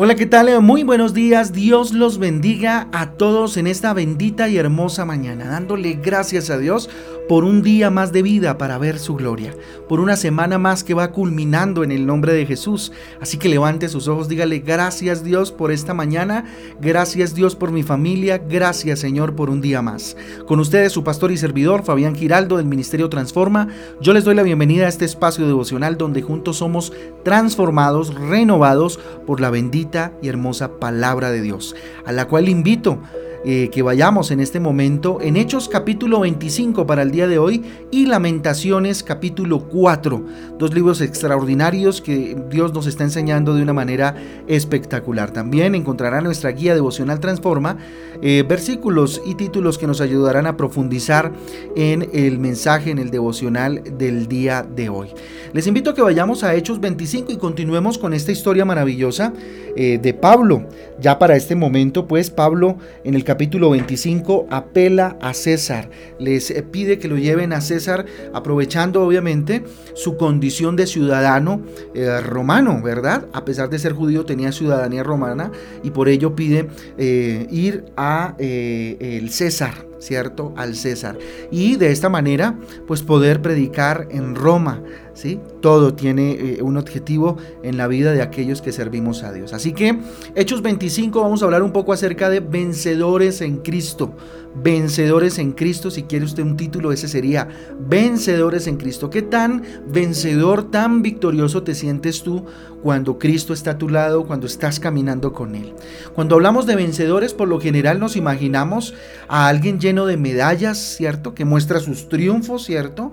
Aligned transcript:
Hola, 0.00 0.14
¿qué 0.14 0.26
tal? 0.26 0.62
Muy 0.62 0.84
buenos 0.84 1.12
días. 1.12 1.52
Dios 1.52 1.92
los 1.92 2.18
bendiga 2.18 2.86
a 2.92 3.14
todos 3.14 3.56
en 3.56 3.66
esta 3.66 3.92
bendita 3.94 4.48
y 4.48 4.56
hermosa 4.56 5.04
mañana, 5.04 5.46
dándole 5.46 5.94
gracias 5.94 6.50
a 6.50 6.58
Dios 6.58 6.88
por 7.28 7.44
un 7.44 7.62
día 7.62 7.90
más 7.90 8.10
de 8.10 8.22
vida 8.22 8.56
para 8.56 8.78
ver 8.78 8.98
su 8.98 9.14
gloria, 9.14 9.54
por 9.86 10.00
una 10.00 10.16
semana 10.16 10.58
más 10.58 10.82
que 10.82 10.94
va 10.94 11.12
culminando 11.12 11.84
en 11.84 11.92
el 11.92 12.06
nombre 12.06 12.32
de 12.32 12.46
Jesús. 12.46 12.90
Así 13.20 13.36
que 13.36 13.50
levante 13.50 13.88
sus 13.88 14.08
ojos, 14.08 14.28
dígale 14.28 14.60
gracias 14.60 15.22
Dios 15.22 15.52
por 15.52 15.70
esta 15.70 15.92
mañana, 15.92 16.46
gracias 16.80 17.34
Dios 17.34 17.54
por 17.54 17.70
mi 17.70 17.82
familia, 17.82 18.38
gracias 18.38 19.00
Señor 19.00 19.36
por 19.36 19.50
un 19.50 19.60
día 19.60 19.82
más. 19.82 20.16
Con 20.46 20.58
ustedes 20.58 20.92
su 20.92 21.04
pastor 21.04 21.30
y 21.30 21.36
servidor 21.36 21.84
Fabián 21.84 22.14
Giraldo 22.14 22.56
del 22.56 22.66
Ministerio 22.66 23.10
Transforma, 23.10 23.68
yo 24.00 24.14
les 24.14 24.24
doy 24.24 24.34
la 24.34 24.42
bienvenida 24.42 24.86
a 24.86 24.88
este 24.88 25.04
espacio 25.04 25.46
devocional 25.46 25.98
donde 25.98 26.22
juntos 26.22 26.56
somos 26.56 26.94
transformados, 27.24 28.14
renovados 28.14 28.98
por 29.26 29.40
la 29.40 29.50
bendita 29.50 30.12
y 30.22 30.28
hermosa 30.28 30.78
palabra 30.78 31.30
de 31.30 31.42
Dios, 31.42 31.76
a 32.06 32.12
la 32.12 32.26
cual 32.26 32.48
invito 32.48 32.98
eh, 33.44 33.70
que 33.70 33.82
vayamos 33.82 34.30
en 34.30 34.40
este 34.40 34.58
momento 34.58 35.18
en 35.20 35.36
Hechos 35.36 35.68
capítulo 35.68 36.20
25 36.20 36.86
para 36.86 37.02
el 37.02 37.10
día 37.12 37.28
de 37.28 37.38
hoy 37.38 37.62
y 37.90 38.06
Lamentaciones 38.06 39.02
capítulo 39.04 39.68
4, 39.68 40.24
dos 40.58 40.74
libros 40.74 41.00
extraordinarios 41.00 42.00
que 42.00 42.36
Dios 42.50 42.74
nos 42.74 42.86
está 42.86 43.04
enseñando 43.04 43.54
de 43.54 43.62
una 43.62 43.72
manera 43.72 44.16
espectacular. 44.48 45.30
También 45.30 45.74
encontrará 45.74 46.20
nuestra 46.20 46.50
guía 46.50 46.74
devocional 46.74 47.20
Transforma 47.20 47.76
eh, 48.20 48.44
versículos 48.48 49.22
y 49.24 49.36
títulos 49.36 49.78
que 49.78 49.86
nos 49.86 50.00
ayudarán 50.00 50.46
a 50.46 50.56
profundizar 50.56 51.32
en 51.76 52.08
el 52.12 52.40
mensaje, 52.40 52.90
en 52.90 52.98
el 52.98 53.10
devocional 53.10 53.82
del 53.96 54.26
día 54.26 54.64
de 54.64 54.88
hoy. 54.88 55.10
Les 55.52 55.68
invito 55.68 55.90
a 55.90 55.94
que 55.94 56.02
vayamos 56.02 56.42
a 56.42 56.54
Hechos 56.54 56.80
25 56.80 57.30
y 57.32 57.36
continuemos 57.36 57.96
con 57.96 58.14
esta 58.14 58.32
historia 58.32 58.64
maravillosa 58.64 59.32
eh, 59.76 59.98
de 60.02 60.14
Pablo. 60.14 60.66
Ya 61.00 61.18
para 61.18 61.36
este 61.36 61.54
momento, 61.54 62.08
pues 62.08 62.30
Pablo 62.30 62.76
en 63.04 63.14
el 63.14 63.22
capítulo 63.28 63.68
25 63.68 64.46
apela 64.48 65.18
a 65.20 65.34
César, 65.34 65.90
les 66.18 66.50
eh, 66.50 66.62
pide 66.62 66.98
que 66.98 67.08
lo 67.08 67.18
lleven 67.18 67.52
a 67.52 67.60
César 67.60 68.06
aprovechando 68.32 69.02
obviamente 69.02 69.64
su 69.92 70.16
condición 70.16 70.76
de 70.76 70.86
ciudadano 70.86 71.60
eh, 71.94 72.22
romano, 72.22 72.80
¿verdad? 72.82 73.26
A 73.34 73.44
pesar 73.44 73.68
de 73.68 73.78
ser 73.78 73.92
judío 73.92 74.24
tenía 74.24 74.50
ciudadanía 74.50 75.02
romana 75.02 75.52
y 75.82 75.90
por 75.90 76.08
ello 76.08 76.34
pide 76.34 76.68
eh, 76.96 77.46
ir 77.50 77.84
a 77.98 78.34
el 78.38 79.28
César, 79.28 79.74
¿cierto? 79.98 80.54
Al 80.56 80.74
César. 80.74 81.18
Y 81.50 81.76
de 81.76 81.92
esta 81.92 82.08
manera, 82.08 82.58
pues 82.86 83.02
poder 83.02 83.42
predicar 83.42 84.08
en 84.10 84.36
Roma, 84.36 84.82
¿sí? 85.18 85.40
Todo 85.60 85.94
tiene 85.94 86.32
eh, 86.32 86.62
un 86.62 86.76
objetivo 86.76 87.36
en 87.64 87.76
la 87.76 87.88
vida 87.88 88.12
de 88.12 88.22
aquellos 88.22 88.62
que 88.62 88.70
servimos 88.70 89.24
a 89.24 89.32
Dios. 89.32 89.52
Así 89.52 89.72
que, 89.72 89.98
Hechos 90.36 90.62
25, 90.62 91.20
vamos 91.20 91.42
a 91.42 91.46
hablar 91.46 91.62
un 91.64 91.72
poco 91.72 91.92
acerca 91.92 92.30
de 92.30 92.38
vencedores 92.40 93.40
en 93.40 93.58
Cristo. 93.58 94.14
Vencedores 94.54 95.38
en 95.38 95.52
Cristo, 95.52 95.90
si 95.90 96.04
quiere 96.04 96.24
usted 96.24 96.42
un 96.42 96.56
título, 96.56 96.92
ese 96.92 97.08
sería 97.08 97.48
Vencedores 97.80 98.66
en 98.68 98.76
Cristo. 98.76 99.10
¿Qué 99.10 99.22
tan 99.22 99.62
vencedor, 99.88 100.70
tan 100.70 101.02
victorioso 101.02 101.64
te 101.64 101.74
sientes 101.74 102.22
tú 102.22 102.44
cuando 102.82 103.18
Cristo 103.18 103.52
está 103.52 103.72
a 103.72 103.78
tu 103.78 103.88
lado, 103.88 104.24
cuando 104.24 104.46
estás 104.46 104.78
caminando 104.78 105.32
con 105.32 105.54
Él? 105.56 105.74
Cuando 106.14 106.36
hablamos 106.36 106.64
de 106.66 106.76
vencedores, 106.76 107.34
por 107.34 107.48
lo 107.48 107.60
general 107.60 107.98
nos 107.98 108.16
imaginamos 108.16 108.94
a 109.28 109.48
alguien 109.48 109.80
lleno 109.80 110.06
de 110.06 110.16
medallas, 110.16 110.78
¿cierto? 110.78 111.34
Que 111.34 111.44
muestra 111.44 111.80
sus 111.80 112.08
triunfos, 112.08 112.64
¿cierto? 112.64 113.12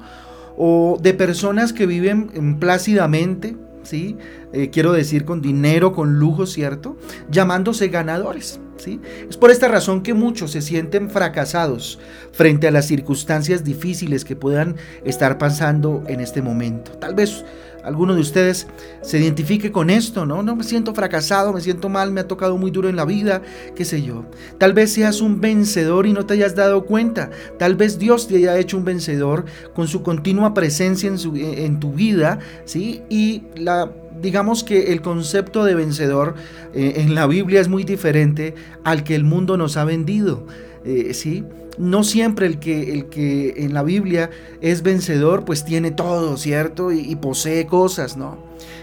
O 0.58 0.98
de 1.02 1.14
personas 1.14 1.74
que 1.74 1.86
viven 1.86 2.58
plácidamente, 2.60 3.56
¿sí? 3.84 4.18
Eh, 4.54 4.70
quiero 4.70 4.94
decir 4.94 5.26
con 5.26 5.42
dinero, 5.42 5.94
con 5.94 6.20
lujo, 6.20 6.46
¿cierto? 6.46 6.98
Llamándose 7.30 7.90
ganadores. 7.90 8.60
¿sí? 8.78 9.00
Es 9.30 9.38
por 9.38 9.52
esta 9.52 9.68
razón 9.68 10.02
que 10.02 10.14
muchos 10.14 10.52
se 10.52 10.62
sienten 10.62 11.10
fracasados 11.10 12.00
frente 12.32 12.68
a 12.68 12.72
las 12.72 12.88
circunstancias 12.88 13.64
difíciles 13.64 14.26
que 14.26 14.36
puedan 14.36 14.76
estar 15.04 15.38
pasando 15.38 16.04
en 16.08 16.20
este 16.20 16.42
momento. 16.42 16.92
Tal 16.92 17.16
vez 17.16 17.46
alguno 17.86 18.16
de 18.16 18.22
ustedes 18.22 18.68
se 19.02 19.20
identifique 19.20 19.72
con 19.72 19.90
esto, 19.90 20.26
¿no? 20.26 20.44
No 20.44 20.56
me 20.56 20.64
siento 20.64 20.94
fracasado, 20.94 21.54
me 21.54 21.62
siento 21.62 21.88
mal, 21.88 22.12
me 22.12 22.22
ha 22.22 22.28
tocado 22.28 22.58
muy 22.58 22.72
duro 22.72 22.90
en 22.90 22.96
la 22.96 23.06
vida, 23.06 23.42
qué 23.76 23.86
sé 23.86 24.02
yo. 24.02 24.26
Tal 24.58 24.74
vez 24.74 24.92
seas 24.92 25.22
un 25.22 25.40
vencedor 25.40 26.06
y 26.08 26.14
no 26.14 26.26
te 26.26 26.34
hayas 26.34 26.56
dado 26.56 26.86
cuenta. 26.86 27.30
Tal 27.60 27.76
vez 27.76 28.00
Dios 28.00 28.28
te 28.28 28.38
haya 28.38 28.58
hecho 28.58 28.78
un 28.78 28.86
vencedor 28.86 29.46
con 29.74 29.88
su 29.88 30.02
continua 30.04 30.54
presencia 30.54 31.10
en, 31.10 31.18
en 31.36 31.80
tu 31.80 31.94
vida, 31.94 32.40
¿sí? 32.66 33.04
Y 33.10 33.44
la 33.56 33.92
digamos 34.22 34.64
que 34.64 34.94
el 34.94 35.02
concepto 35.02 35.64
de 35.66 35.76
vencedor 35.76 36.36
eh, 36.74 36.94
en 36.98 37.16
la 37.16 37.28
Biblia 37.28 37.62
es 37.62 37.68
muy 37.68 37.84
diferente 37.84 38.56
al 38.84 39.04
que 39.04 39.16
el 39.16 39.24
mundo 39.24 39.58
nos 39.58 39.78
ha 39.78 39.84
vendido. 39.84 40.48
Eh, 40.86 41.14
¿sí? 41.14 41.44
No 41.78 42.04
siempre 42.04 42.46
el 42.46 42.60
que, 42.60 42.94
el 42.94 43.06
que 43.08 43.54
en 43.58 43.74
la 43.74 43.84
Biblia 43.84 44.30
es 44.62 44.82
vencedor, 44.82 45.46
pues 45.46 45.66
tiene 45.66 45.92
todo, 45.92 46.38
¿cierto? 46.38 46.92
Y, 46.92 47.16
posee 47.16 47.66
cosas, 47.66 48.18
¿no? 48.18 48.38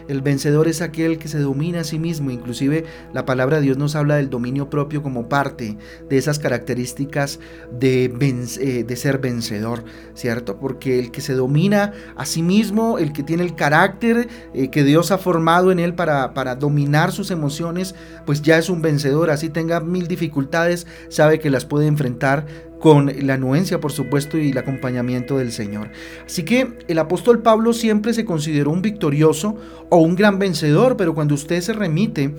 El 0.09 0.21
vencedor 0.21 0.69
es 0.69 0.83
aquel 0.83 1.19
que 1.19 1.29
se 1.29 1.39
domina 1.39 1.81
a 1.81 1.85
sí 1.85 1.99
mismo. 1.99 2.31
Inclusive 2.31 2.85
la 3.13 3.25
palabra 3.25 3.57
de 3.57 3.63
Dios 3.63 3.79
nos 3.79 3.95
habla 3.95 4.17
del 4.17 4.31
dominio 4.31 4.69
propio 4.69 5.03
como 5.03 5.29
parte 5.29 5.79
de 6.09 6.19
esas 6.19 6.39
características 6.39 7.39
de, 7.71 8.13
eh, 8.61 8.97
ser 8.97 9.19
vencedor, 9.19 9.85
¿cierto? 10.15 10.59
Porque 10.59 10.99
el 10.99 11.11
que 11.11 11.21
se 11.21 11.35
domina 11.35 11.93
a 12.17 12.27
sí 12.27 12.43
mismo, 12.43 12.99
el 12.99 13.13
que 13.13 13.23
tiene 13.23 13.45
el 13.45 13.55
carácter 13.55 14.29
eh, 14.55 14.71
que 14.71 14.85
Dios 14.85 15.11
ha 15.13 15.19
formado 15.19 15.73
en 15.73 15.79
él 15.79 15.95
para, 15.95 16.35
para 16.35 16.57
dominar 16.57 17.13
sus 17.13 17.31
emociones, 17.31 17.95
pues 18.27 18.43
ya 18.43 18.59
es 18.59 18.69
un 18.69 18.83
vencedor. 18.83 19.31
Así 19.31 19.49
tenga 19.49 19.81
mil 19.81 20.09
dificultades, 20.09 20.87
sabe 21.09 21.39
que 21.39 21.51
las 21.51 21.65
puede 21.65 21.87
enfrentar 21.87 22.47
con 22.83 23.13
la 23.25 23.35
anuencia, 23.35 23.79
por 23.79 23.93
supuesto, 23.93 24.37
y 24.37 24.51
el 24.51 24.59
acompañamiento 24.59 25.39
del 25.39 25.53
Señor. 25.53 25.91
Así 26.27 26.43
que 26.43 26.73
el 26.89 26.99
apóstol 26.99 27.41
Pablo 27.41 27.75
siempre 27.75 28.13
se 28.13 28.25
consideró 28.25 28.73
un 28.73 28.83
victorioso 28.83 29.57
o 29.89 29.99
un 29.99 30.17
gran 30.17 30.41
vencedor, 30.41 30.97
pero 30.97 31.15
cuando 31.15 31.37
usted 31.37 31.61
se 31.61 31.75
remite 31.75 32.35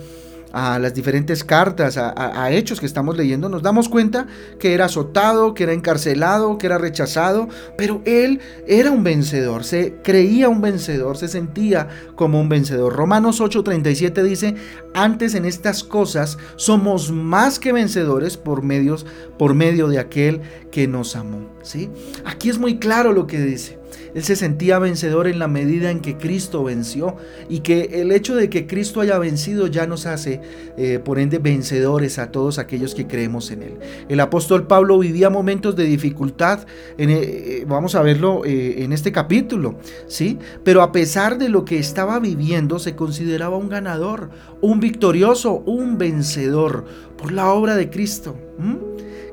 a 0.54 0.78
las 0.78 0.94
diferentes 0.94 1.44
cartas, 1.44 1.98
a, 1.98 2.52
hechos 2.52 2.80
que 2.80 2.86
estamos 2.86 3.18
leyendo, 3.18 3.50
nos 3.50 3.64
damos 3.64 3.90
cuenta 3.90 4.28
que 4.60 4.74
era 4.74 4.86
azotado, 4.86 5.56
que 5.56 5.64
era 5.64 5.74
encarcelado, 5.74 6.60
que 6.60 6.68
era 6.68 6.78
rechazado, 6.78 7.50
pero 7.76 8.02
él 8.06 8.40
era 8.68 8.92
un 8.92 9.04
vencedor, 9.04 9.64
se 9.64 9.96
creía 10.04 10.50
un 10.50 10.62
vencedor, 10.62 11.18
se 11.18 11.28
sentía 11.28 11.90
como 12.16 12.40
un 12.40 12.50
vencedor. 12.50 12.96
Romanos 12.96 13.42
8:37 13.42 14.22
dice, 14.22 14.56
antes 14.94 15.34
en 15.34 15.46
estas 15.46 15.84
cosas 15.84 16.38
somos 16.56 17.12
más 17.12 17.58
que 17.58 17.74
vencedores 17.74 18.38
por, 18.38 18.62
medios, 18.62 19.08
por 19.40 19.56
medio 19.56 19.88
de 19.88 19.98
aquel 19.98 20.42
que 20.72 20.88
nos 20.88 21.16
amó. 21.16 21.50
¿sí? 21.64 21.90
Aquí 22.26 22.50
es 22.50 22.60
muy 22.60 22.78
claro 22.78 23.12
lo 23.12 23.26
que 23.26 23.42
dice. 23.42 23.83
Él 24.14 24.24
se 24.24 24.36
sentía 24.36 24.80
vencedor 24.80 25.28
en 25.28 25.40
la 25.40 25.48
medida 25.48 25.92
en 25.92 26.00
que 26.00 26.18
Cristo 26.18 26.64
venció 26.64 27.18
y 27.50 27.60
que 27.60 28.02
el 28.02 28.12
hecho 28.12 28.36
de 28.36 28.50
que 28.50 28.68
Cristo 28.68 29.02
haya 29.02 29.18
vencido 29.18 29.68
ya 29.68 29.88
nos 29.88 30.06
hace, 30.06 30.42
eh, 30.78 31.00
por 31.04 31.20
ende, 31.20 31.40
vencedores 31.40 32.20
a 32.20 32.32
todos 32.32 32.60
aquellos 32.60 32.96
que 32.96 33.08
creemos 33.08 33.52
en 33.52 33.64
Él. 33.64 33.80
El 34.10 34.20
apóstol 34.20 34.68
Pablo 34.68 35.00
vivía 35.00 35.30
momentos 35.30 35.76
de 35.76 35.86
dificultad, 35.86 36.66
eh, 36.98 37.06
eh, 37.08 37.66
vamos 37.68 37.96
a 37.96 38.02
verlo 38.02 38.44
en 38.46 38.92
este 38.94 39.12
capítulo, 39.12 39.78
¿sí? 40.08 40.38
Pero 40.64 40.82
a 40.82 40.92
pesar 40.92 41.38
de 41.38 41.50
lo 41.50 41.66
que 41.66 41.80
estaba 41.80 42.20
viviendo, 42.20 42.80
se 42.80 42.96
consideraba 42.96 43.58
un 43.58 43.70
ganador, 43.70 44.30
un 44.62 44.80
victorioso, 44.80 45.64
un 45.66 45.98
vencedor 45.98 46.86
por 47.18 47.32
la 47.32 47.52
obra 47.52 47.76
de 47.76 47.90
Cristo. 47.90 48.36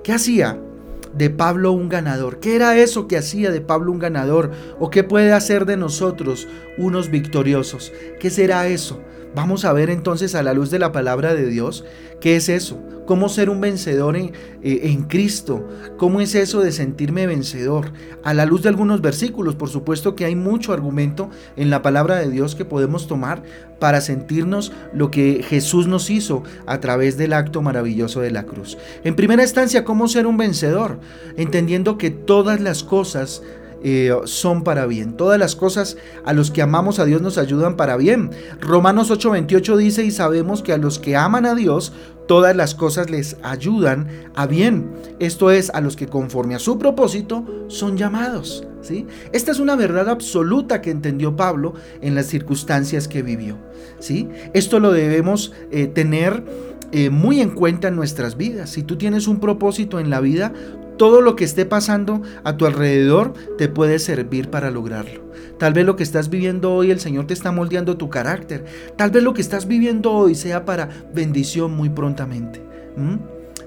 ¿Qué 0.02 0.12
hacía? 0.12 0.58
De 1.14 1.30
Pablo 1.30 1.72
un 1.72 1.88
ganador? 1.88 2.40
¿Qué 2.40 2.56
era 2.56 2.76
eso 2.76 3.08
que 3.08 3.16
hacía 3.16 3.50
de 3.50 3.60
Pablo 3.60 3.92
un 3.92 3.98
ganador? 3.98 4.50
¿O 4.78 4.90
qué 4.90 5.04
puede 5.04 5.32
hacer 5.32 5.66
de 5.66 5.76
nosotros 5.76 6.48
unos 6.78 7.10
victoriosos? 7.10 7.92
¿Qué 8.18 8.30
será 8.30 8.66
eso? 8.68 9.00
Vamos 9.34 9.64
a 9.64 9.72
ver 9.72 9.90
entonces 9.90 10.34
a 10.34 10.42
la 10.42 10.54
luz 10.54 10.70
de 10.70 10.78
la 10.78 10.90
palabra 10.92 11.34
de 11.34 11.46
Dios 11.46 11.84
qué 12.20 12.36
es 12.36 12.48
eso, 12.48 12.80
cómo 13.06 13.28
ser 13.28 13.48
un 13.48 13.60
vencedor 13.60 14.16
en, 14.16 14.32
eh, 14.62 14.80
en, 14.84 15.04
Cristo, 15.04 15.66
cómo 15.96 16.20
es 16.20 16.34
eso 16.34 16.60
de 16.60 16.72
sentirme 16.72 17.26
vencedor. 17.26 17.92
A 18.24 18.34
la 18.34 18.44
luz 18.44 18.62
de 18.62 18.68
algunos 18.68 19.00
versículos, 19.00 19.54
por 19.54 19.68
supuesto 19.68 20.14
que 20.14 20.24
hay 20.24 20.34
mucho 20.34 20.72
argumento 20.72 21.30
en 21.56 21.70
la 21.70 21.80
palabra 21.80 22.16
de 22.16 22.28
Dios 22.28 22.54
que 22.54 22.64
podemos 22.64 23.06
tomar 23.06 23.42
para 23.78 24.00
sentirnos 24.00 24.72
lo 24.92 25.10
que 25.10 25.44
Jesús 25.48 25.86
nos 25.86 26.10
hizo 26.10 26.42
a 26.66 26.80
través 26.80 27.16
del 27.16 27.32
acto 27.32 27.62
maravilloso 27.62 28.20
de 28.20 28.30
la 28.30 28.44
cruz. 28.44 28.78
En 29.04 29.16
primera 29.16 29.42
instancia, 29.42 29.84
cómo 29.84 30.08
ser 30.08 30.26
un 30.26 30.36
vencedor, 30.36 31.00
entendiendo 31.36 31.98
que 31.98 32.10
todas 32.10 32.60
las 32.60 32.84
cosas 32.84 33.42
eh, 33.82 34.12
son 34.24 34.64
para 34.64 34.86
bien. 34.86 35.16
Todas 35.16 35.38
las 35.38 35.56
cosas 35.56 35.96
a 36.24 36.32
los 36.32 36.50
que 36.50 36.62
amamos 36.62 36.98
a 36.98 37.04
Dios 37.04 37.22
nos 37.22 37.38
ayudan 37.38 37.76
para 37.76 37.96
bien. 37.96 38.30
Romanos 38.60 39.10
8:28 39.10 39.76
dice, 39.76 40.04
y 40.04 40.10
sabemos 40.10 40.62
que 40.62 40.72
a 40.72 40.78
los 40.78 40.98
que 40.98 41.16
aman 41.16 41.46
a 41.46 41.54
Dios, 41.54 41.92
todas 42.30 42.54
las 42.54 42.76
cosas 42.76 43.10
les 43.10 43.36
ayudan 43.42 44.06
a 44.36 44.46
bien. 44.46 44.92
Esto 45.18 45.50
es, 45.50 45.68
a 45.70 45.80
los 45.80 45.96
que 45.96 46.06
conforme 46.06 46.54
a 46.54 46.60
su 46.60 46.78
propósito 46.78 47.44
son 47.66 47.96
llamados. 47.96 48.64
¿sí? 48.82 49.06
Esta 49.32 49.50
es 49.50 49.58
una 49.58 49.74
verdad 49.74 50.08
absoluta 50.08 50.80
que 50.80 50.92
entendió 50.92 51.34
Pablo 51.34 51.74
en 52.00 52.14
las 52.14 52.26
circunstancias 52.26 53.08
que 53.08 53.22
vivió. 53.22 53.58
¿sí? 53.98 54.28
Esto 54.54 54.78
lo 54.78 54.92
debemos 54.92 55.52
eh, 55.72 55.88
tener 55.88 56.44
eh, 56.92 57.10
muy 57.10 57.40
en 57.40 57.50
cuenta 57.50 57.88
en 57.88 57.96
nuestras 57.96 58.36
vidas. 58.36 58.70
Si 58.70 58.82
tú 58.82 58.96
tienes 58.96 59.26
un 59.28 59.40
propósito 59.40 60.00
en 60.00 60.10
la 60.10 60.20
vida, 60.20 60.52
todo 61.00 61.22
lo 61.22 61.34
que 61.34 61.44
esté 61.44 61.64
pasando 61.64 62.20
a 62.44 62.58
tu 62.58 62.66
alrededor 62.66 63.32
te 63.56 63.70
puede 63.70 63.98
servir 63.98 64.50
para 64.50 64.70
lograrlo. 64.70 65.22
Tal 65.58 65.72
vez 65.72 65.86
lo 65.86 65.96
que 65.96 66.02
estás 66.02 66.28
viviendo 66.28 66.74
hoy, 66.74 66.90
el 66.90 67.00
Señor 67.00 67.26
te 67.26 67.32
está 67.32 67.52
moldeando 67.52 67.96
tu 67.96 68.10
carácter. 68.10 68.66
Tal 68.98 69.10
vez 69.10 69.22
lo 69.22 69.32
que 69.32 69.40
estás 69.40 69.66
viviendo 69.66 70.12
hoy 70.12 70.34
sea 70.34 70.66
para 70.66 70.90
bendición 71.14 71.74
muy 71.74 71.88
prontamente. 71.88 72.60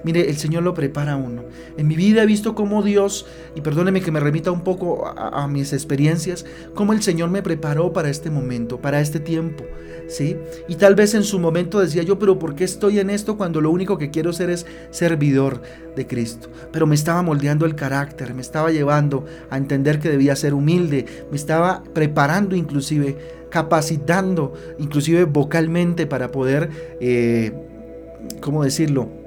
Mire, 0.04 0.28
el 0.28 0.36
Señor 0.36 0.62
lo 0.62 0.74
prepara 0.74 1.14
a 1.14 1.16
uno. 1.16 1.44
En 1.78 1.88
mi 1.88 1.96
vida 1.96 2.22
he 2.22 2.26
visto 2.26 2.54
cómo 2.54 2.82
Dios, 2.82 3.26
y 3.54 3.62
perdóneme 3.62 4.02
que 4.02 4.12
me 4.12 4.20
remita 4.20 4.50
un 4.50 4.62
poco 4.62 5.06
a, 5.06 5.48
mis 5.48 5.72
experiencias, 5.72 6.44
cómo 6.74 6.92
el 6.92 7.02
Señor 7.02 7.30
me 7.30 7.42
preparó 7.42 7.92
para 7.92 8.10
este 8.10 8.30
momento, 8.30 8.80
para 8.80 9.00
este 9.00 9.18
tiempo. 9.18 9.64
¿sí? 10.06 10.36
Y 10.68 10.76
tal 10.76 10.94
vez 10.94 11.14
en 11.14 11.24
su 11.24 11.38
momento 11.38 11.80
decía 11.80 12.02
yo, 12.02 12.18
pero 12.18 12.38
¿por 12.38 12.54
qué 12.54 12.64
estoy 12.64 12.98
en 12.98 13.08
esto 13.08 13.38
cuando 13.38 13.62
lo 13.62 13.70
único 13.70 13.96
que 13.96 14.10
quiero 14.10 14.32
ser 14.34 14.50
es 14.50 14.66
servidor 14.90 15.62
de 15.96 16.06
Cristo? 16.06 16.50
Pero 16.70 16.86
me 16.86 16.94
estaba 16.94 17.22
moldeando 17.22 17.64
el 17.64 17.74
carácter, 17.74 18.34
me 18.34 18.42
estaba 18.42 18.70
llevando 18.70 19.24
a 19.48 19.56
entender 19.56 20.00
que 20.00 20.10
debía 20.10 20.36
ser 20.36 20.52
humilde, 20.52 21.06
me 21.30 21.36
estaba 21.36 21.82
preparando 21.94 22.54
inclusive, 22.54 23.16
capacitando 23.50 24.52
inclusive 24.78 25.24
vocalmente 25.24 26.06
para 26.06 26.30
poder, 26.30 26.68
eh, 27.00 27.52
¿cómo 28.40 28.64
decirlo? 28.64 29.23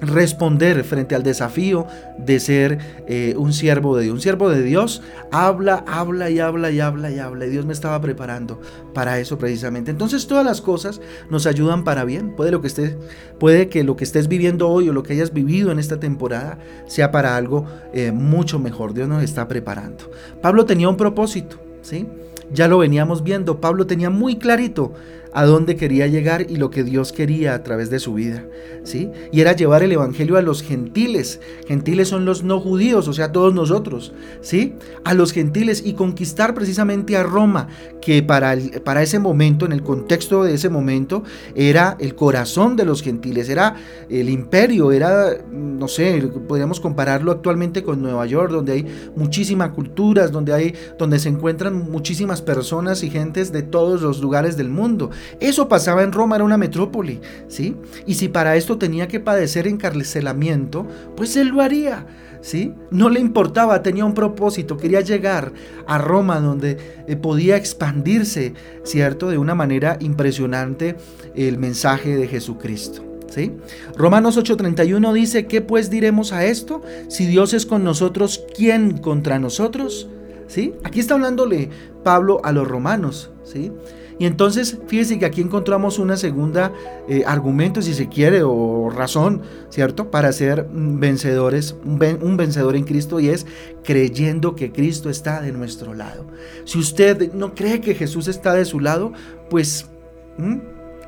Responder 0.00 0.84
frente 0.84 1.14
al 1.14 1.22
desafío 1.22 1.86
de 2.18 2.40
ser 2.40 2.78
eh, 3.06 3.34
un 3.36 3.52
siervo 3.52 3.96
de 3.96 4.04
Dios. 4.04 4.14
Un 4.14 4.20
siervo 4.20 4.50
de 4.50 4.62
Dios 4.62 5.02
habla, 5.30 5.84
habla 5.86 6.30
y 6.30 6.38
habla 6.38 6.70
y 6.70 6.80
habla 6.80 7.10
y 7.10 7.18
habla. 7.18 7.46
Y 7.46 7.50
Dios 7.50 7.66
me 7.66 7.72
estaba 7.72 8.00
preparando 8.00 8.60
para 8.94 9.18
eso 9.18 9.38
precisamente. 9.38 9.90
Entonces 9.90 10.26
todas 10.26 10.44
las 10.44 10.60
cosas 10.60 11.00
nos 11.30 11.46
ayudan 11.46 11.84
para 11.84 12.04
bien. 12.04 12.34
Puede, 12.36 12.50
lo 12.50 12.60
que 12.60 12.68
estés, 12.68 12.96
puede 13.38 13.68
que 13.68 13.84
lo 13.84 13.96
que 13.96 14.04
estés 14.04 14.28
viviendo 14.28 14.68
hoy 14.68 14.88
o 14.88 14.92
lo 14.92 15.02
que 15.02 15.14
hayas 15.14 15.32
vivido 15.32 15.70
en 15.72 15.78
esta 15.78 15.98
temporada 16.00 16.58
sea 16.86 17.10
para 17.10 17.36
algo 17.36 17.66
eh, 17.92 18.12
mucho 18.12 18.58
mejor. 18.58 18.94
Dios 18.94 19.08
nos 19.08 19.22
está 19.22 19.48
preparando. 19.48 20.10
Pablo 20.42 20.66
tenía 20.66 20.88
un 20.88 20.96
propósito, 20.96 21.58
¿sí? 21.82 22.06
Ya 22.52 22.68
lo 22.68 22.78
veníamos 22.78 23.22
viendo. 23.22 23.60
Pablo 23.60 23.86
tenía 23.86 24.10
muy 24.10 24.36
clarito 24.36 24.92
a 25.36 25.44
dónde 25.44 25.76
quería 25.76 26.06
llegar 26.06 26.46
y 26.48 26.56
lo 26.56 26.70
que 26.70 26.82
Dios 26.82 27.12
quería 27.12 27.52
a 27.52 27.62
través 27.62 27.90
de 27.90 27.98
su 27.98 28.14
vida, 28.14 28.46
¿sí? 28.84 29.10
Y 29.32 29.42
era 29.42 29.52
llevar 29.54 29.82
el 29.82 29.92
evangelio 29.92 30.38
a 30.38 30.42
los 30.42 30.62
gentiles. 30.62 31.40
Gentiles 31.68 32.08
son 32.08 32.24
los 32.24 32.42
no 32.42 32.58
judíos, 32.58 33.06
o 33.06 33.12
sea, 33.12 33.32
todos 33.32 33.52
nosotros, 33.52 34.14
¿sí? 34.40 34.76
A 35.04 35.12
los 35.12 35.32
gentiles 35.32 35.82
y 35.84 35.92
conquistar 35.92 36.54
precisamente 36.54 37.18
a 37.18 37.22
Roma, 37.22 37.68
que 38.00 38.22
para, 38.22 38.56
para 38.82 39.02
ese 39.02 39.18
momento, 39.18 39.66
en 39.66 39.72
el 39.72 39.82
contexto 39.82 40.42
de 40.42 40.54
ese 40.54 40.70
momento, 40.70 41.22
era 41.54 41.98
el 42.00 42.14
corazón 42.14 42.74
de 42.74 42.86
los 42.86 43.02
gentiles, 43.02 43.50
era 43.50 43.76
el 44.08 44.30
imperio, 44.30 44.90
era, 44.90 45.32
no 45.52 45.86
sé, 45.86 46.18
podríamos 46.48 46.80
compararlo 46.80 47.30
actualmente 47.30 47.82
con 47.82 48.00
Nueva 48.00 48.24
York, 48.24 48.50
donde 48.50 48.72
hay 48.72 48.86
muchísimas 49.16 49.72
culturas, 49.72 50.32
donde 50.32 50.54
hay, 50.54 50.74
donde 50.98 51.18
se 51.18 51.28
encuentran 51.28 51.90
muchísimas 51.90 52.40
personas 52.40 53.02
y 53.02 53.10
gentes 53.10 53.52
de 53.52 53.62
todos 53.62 54.00
los 54.00 54.22
lugares 54.22 54.56
del 54.56 54.70
mundo. 54.70 55.10
Eso 55.40 55.68
pasaba 55.68 56.02
en 56.02 56.12
Roma, 56.12 56.36
era 56.36 56.44
una 56.44 56.56
metrópoli, 56.56 57.20
¿sí? 57.48 57.76
Y 58.06 58.14
si 58.14 58.28
para 58.28 58.56
esto 58.56 58.78
tenía 58.78 59.08
que 59.08 59.20
padecer 59.20 59.66
encarcelamiento, 59.66 60.86
pues 61.16 61.36
él 61.36 61.48
lo 61.48 61.60
haría. 61.60 62.06
¿Sí? 62.42 62.74
No 62.92 63.08
le 63.08 63.18
importaba, 63.18 63.82
tenía 63.82 64.04
un 64.04 64.14
propósito, 64.14 64.76
quería 64.76 65.00
llegar 65.00 65.52
a 65.88 65.98
Roma 65.98 66.38
donde 66.38 66.76
eh, 67.08 67.16
podía 67.16 67.56
expandirse, 67.56 68.54
¿cierto? 68.84 69.30
De 69.30 69.38
una 69.38 69.56
manera 69.56 69.96
impresionante 70.00 70.96
el 71.34 71.58
mensaje 71.58 72.16
de 72.16 72.28
Jesucristo. 72.28 73.02
¿Sí? 73.28 73.52
Romanos 73.96 74.38
8:31 74.38 75.12
dice, 75.12 75.46
¿qué 75.46 75.60
pues 75.60 75.90
diremos 75.90 76.32
a 76.32 76.44
esto? 76.44 76.82
Si 77.08 77.26
Dios 77.26 77.52
es 77.52 77.66
con 77.66 77.82
nosotros, 77.82 78.44
¿quién 78.54 78.98
contra 78.98 79.40
nosotros? 79.40 80.08
¿Sí? 80.46 80.74
Aquí 80.84 81.00
está 81.00 81.14
hablándole 81.14 81.70
Pablo 82.04 82.40
a 82.44 82.52
los 82.52 82.68
romanos, 82.68 83.30
¿sí? 83.42 83.72
Y 84.18 84.24
entonces, 84.24 84.78
fíjese 84.86 85.18
que 85.18 85.26
aquí 85.26 85.42
encontramos 85.42 85.98
una 85.98 86.16
segunda 86.16 86.72
eh, 87.06 87.24
argumento, 87.26 87.82
si 87.82 87.92
se 87.92 88.08
quiere, 88.08 88.42
o 88.42 88.88
razón, 88.88 89.42
¿cierto? 89.68 90.10
Para 90.10 90.32
ser 90.32 90.66
vencedores, 90.72 91.76
un, 91.84 92.36
vencedor 92.36 92.76
en 92.76 92.84
Cristo 92.84 93.20
y 93.20 93.28
es 93.28 93.46
creyendo 93.84 94.56
que 94.56 94.72
Cristo 94.72 95.10
está 95.10 95.42
de 95.42 95.52
nuestro 95.52 95.92
lado. 95.92 96.26
Si 96.64 96.78
usted 96.78 97.34
no 97.34 97.54
cree 97.54 97.82
que 97.82 97.94
Jesús 97.94 98.28
está 98.28 98.54
de 98.54 98.64
su 98.64 98.80
lado, 98.80 99.12
pues... 99.50 99.86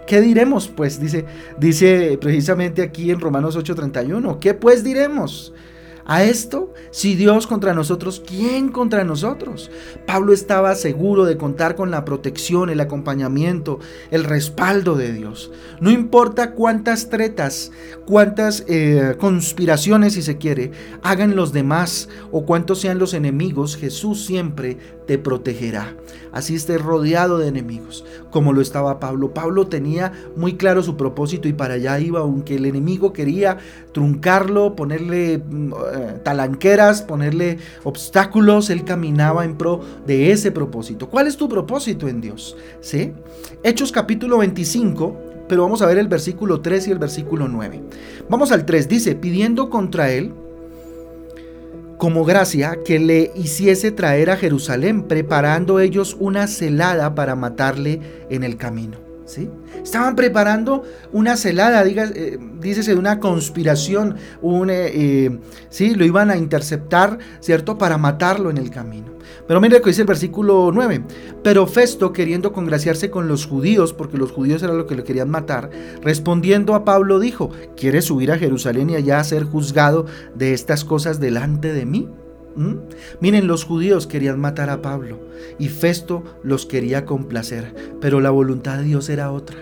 ¿Qué 0.06 0.22
diremos? 0.22 0.68
Pues 0.68 0.98
dice, 0.98 1.26
dice 1.58 2.16
precisamente 2.18 2.80
aquí 2.80 3.10
en 3.10 3.20
Romanos 3.20 3.58
8:31, 3.58 4.38
¿qué 4.38 4.54
pues 4.54 4.82
diremos? 4.82 5.52
A 6.08 6.24
esto? 6.24 6.72
Si 6.90 7.14
Dios 7.14 7.46
contra 7.46 7.74
nosotros, 7.74 8.22
¿quién 8.26 8.70
contra 8.70 9.04
nosotros? 9.04 9.70
Pablo 10.06 10.32
estaba 10.32 10.74
seguro 10.74 11.26
de 11.26 11.36
contar 11.36 11.76
con 11.76 11.90
la 11.90 12.06
protección, 12.06 12.70
el 12.70 12.80
acompañamiento, 12.80 13.78
el 14.10 14.24
respaldo 14.24 14.96
de 14.96 15.12
Dios. 15.12 15.52
No 15.80 15.90
importa 15.90 16.52
cuántas 16.52 17.10
tretas, 17.10 17.70
cuántas 18.06 18.64
eh, 18.68 19.16
conspiraciones, 19.20 20.14
si 20.14 20.22
se 20.22 20.38
quiere, 20.38 20.72
hagan 21.02 21.36
los 21.36 21.52
demás 21.52 22.08
o 22.32 22.46
cuántos 22.46 22.80
sean 22.80 22.98
los 22.98 23.12
enemigos, 23.12 23.76
Jesús 23.76 24.24
siempre 24.24 24.78
te 25.06 25.18
protegerá. 25.18 25.94
Así 26.32 26.54
estés 26.54 26.80
rodeado 26.80 27.38
de 27.38 27.48
enemigos, 27.48 28.04
como 28.30 28.52
lo 28.52 28.60
estaba 28.60 29.00
Pablo. 29.00 29.32
Pablo 29.32 29.66
tenía 29.66 30.12
muy 30.36 30.56
claro 30.56 30.82
su 30.82 30.96
propósito 30.96 31.48
y 31.48 31.54
para 31.54 31.74
allá 31.74 31.98
iba, 31.98 32.20
aunque 32.20 32.56
el 32.56 32.66
enemigo 32.66 33.12
quería 33.12 33.58
truncarlo, 33.92 34.76
ponerle 34.76 35.38
mm, 35.38 35.72
eh, 35.98 36.20
talanqueras, 36.22 37.02
ponerle 37.02 37.58
obstáculos, 37.84 38.70
él 38.70 38.84
caminaba 38.84 39.44
en 39.44 39.56
pro 39.56 39.80
de 40.06 40.32
ese 40.32 40.50
propósito. 40.50 41.08
¿Cuál 41.08 41.26
es 41.26 41.36
tu 41.36 41.48
propósito 41.48 42.08
en 42.08 42.20
Dios? 42.20 42.56
¿Sí? 42.80 43.12
Hechos 43.62 43.92
capítulo 43.92 44.38
25, 44.38 45.16
pero 45.48 45.62
vamos 45.62 45.82
a 45.82 45.86
ver 45.86 45.98
el 45.98 46.08
versículo 46.08 46.60
3 46.60 46.88
y 46.88 46.90
el 46.92 46.98
versículo 46.98 47.48
9. 47.48 47.82
Vamos 48.28 48.52
al 48.52 48.64
3, 48.64 48.88
dice, 48.88 49.14
pidiendo 49.14 49.70
contra 49.70 50.10
él 50.12 50.32
como 51.98 52.24
gracia 52.24 52.78
que 52.84 53.00
le 53.00 53.32
hiciese 53.34 53.90
traer 53.90 54.30
a 54.30 54.36
Jerusalén, 54.36 55.02
preparando 55.02 55.80
ellos 55.80 56.16
una 56.20 56.46
celada 56.46 57.14
para 57.14 57.34
matarle 57.34 58.00
en 58.30 58.44
el 58.44 58.56
camino. 58.56 59.07
Estaban 59.82 60.16
preparando 60.16 60.84
una 61.12 61.36
celada, 61.36 61.84
diga, 61.84 62.10
eh, 62.14 62.38
una 62.96 63.20
conspiración, 63.20 64.16
un, 64.40 64.70
eh, 64.70 64.90
eh, 64.92 65.38
¿sí? 65.68 65.94
lo 65.94 66.04
iban 66.04 66.30
a 66.30 66.36
interceptar, 66.36 67.18
¿cierto?, 67.40 67.76
para 67.76 67.98
matarlo 67.98 68.50
en 68.50 68.56
el 68.56 68.70
camino. 68.70 69.18
Pero 69.46 69.60
mire 69.60 69.76
lo 69.76 69.82
que 69.82 69.90
dice 69.90 70.02
el 70.02 70.06
versículo 70.06 70.70
9. 70.72 71.04
Pero 71.42 71.66
Festo, 71.66 72.12
queriendo 72.12 72.52
congraciarse 72.52 73.10
con 73.10 73.28
los 73.28 73.46
judíos, 73.46 73.92
porque 73.92 74.18
los 74.18 74.32
judíos 74.32 74.62
eran 74.62 74.78
lo 74.78 74.86
que 74.86 74.96
le 74.96 75.04
querían 75.04 75.30
matar, 75.30 75.70
respondiendo 76.02 76.74
a 76.74 76.84
Pablo 76.84 77.18
dijo, 77.18 77.50
¿quieres 77.76 78.06
subir 78.06 78.32
a 78.32 78.38
Jerusalén 78.38 78.90
y 78.90 78.96
allá 78.96 79.22
ser 79.24 79.44
juzgado 79.44 80.06
de 80.34 80.52
estas 80.52 80.84
cosas 80.84 81.20
delante 81.20 81.72
de 81.72 81.86
mí? 81.86 82.08
¿Mm? 82.58 82.74
Miren, 83.20 83.46
los 83.46 83.64
judíos 83.64 84.08
querían 84.08 84.40
matar 84.40 84.68
a 84.68 84.82
Pablo 84.82 85.20
y 85.60 85.68
Festo 85.68 86.24
los 86.42 86.66
quería 86.66 87.04
complacer, 87.04 87.72
pero 88.00 88.20
la 88.20 88.30
voluntad 88.30 88.78
de 88.78 88.84
Dios 88.84 89.08
era 89.08 89.30
otra. 89.30 89.56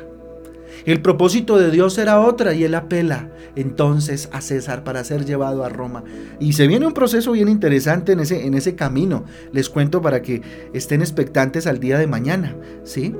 El 0.86 1.02
propósito 1.02 1.58
de 1.58 1.70
Dios 1.70 1.98
era 1.98 2.20
otra 2.20 2.54
y 2.54 2.64
él 2.64 2.74
apela 2.74 3.30
entonces 3.54 4.30
a 4.32 4.40
César 4.40 4.82
para 4.82 5.04
ser 5.04 5.26
llevado 5.26 5.62
a 5.62 5.68
Roma. 5.68 6.04
Y 6.40 6.54
se 6.54 6.66
viene 6.66 6.86
un 6.86 6.94
proceso 6.94 7.32
bien 7.32 7.48
interesante 7.48 8.12
en 8.12 8.20
ese, 8.20 8.46
en 8.46 8.54
ese 8.54 8.76
camino. 8.76 9.24
Les 9.52 9.68
cuento 9.68 10.00
para 10.00 10.22
que 10.22 10.40
estén 10.72 11.02
expectantes 11.02 11.66
al 11.66 11.80
día 11.80 11.98
de 11.98 12.06
mañana, 12.06 12.56
¿sí? 12.84 13.14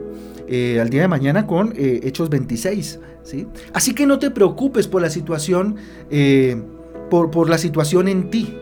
Eh, 0.49 0.79
al 0.81 0.89
día 0.89 1.03
de 1.03 1.09
mañana 1.09 1.47
con 1.47 1.75
eh, 1.77 2.01
Hechos 2.05 2.31
26, 2.31 3.01
¿sí? 3.23 3.47
Así 3.75 3.95
que 3.95 4.07
no 4.07 4.19
te 4.19 4.31
preocupes 4.31 4.87
por 4.87 5.03
la 5.03 5.11
situación, 5.11 5.77
eh, 6.11 6.63
por, 7.11 7.31
por 7.31 7.51
la 7.51 7.59
situación 7.59 8.09
en 8.09 8.31
ti, 8.31 8.57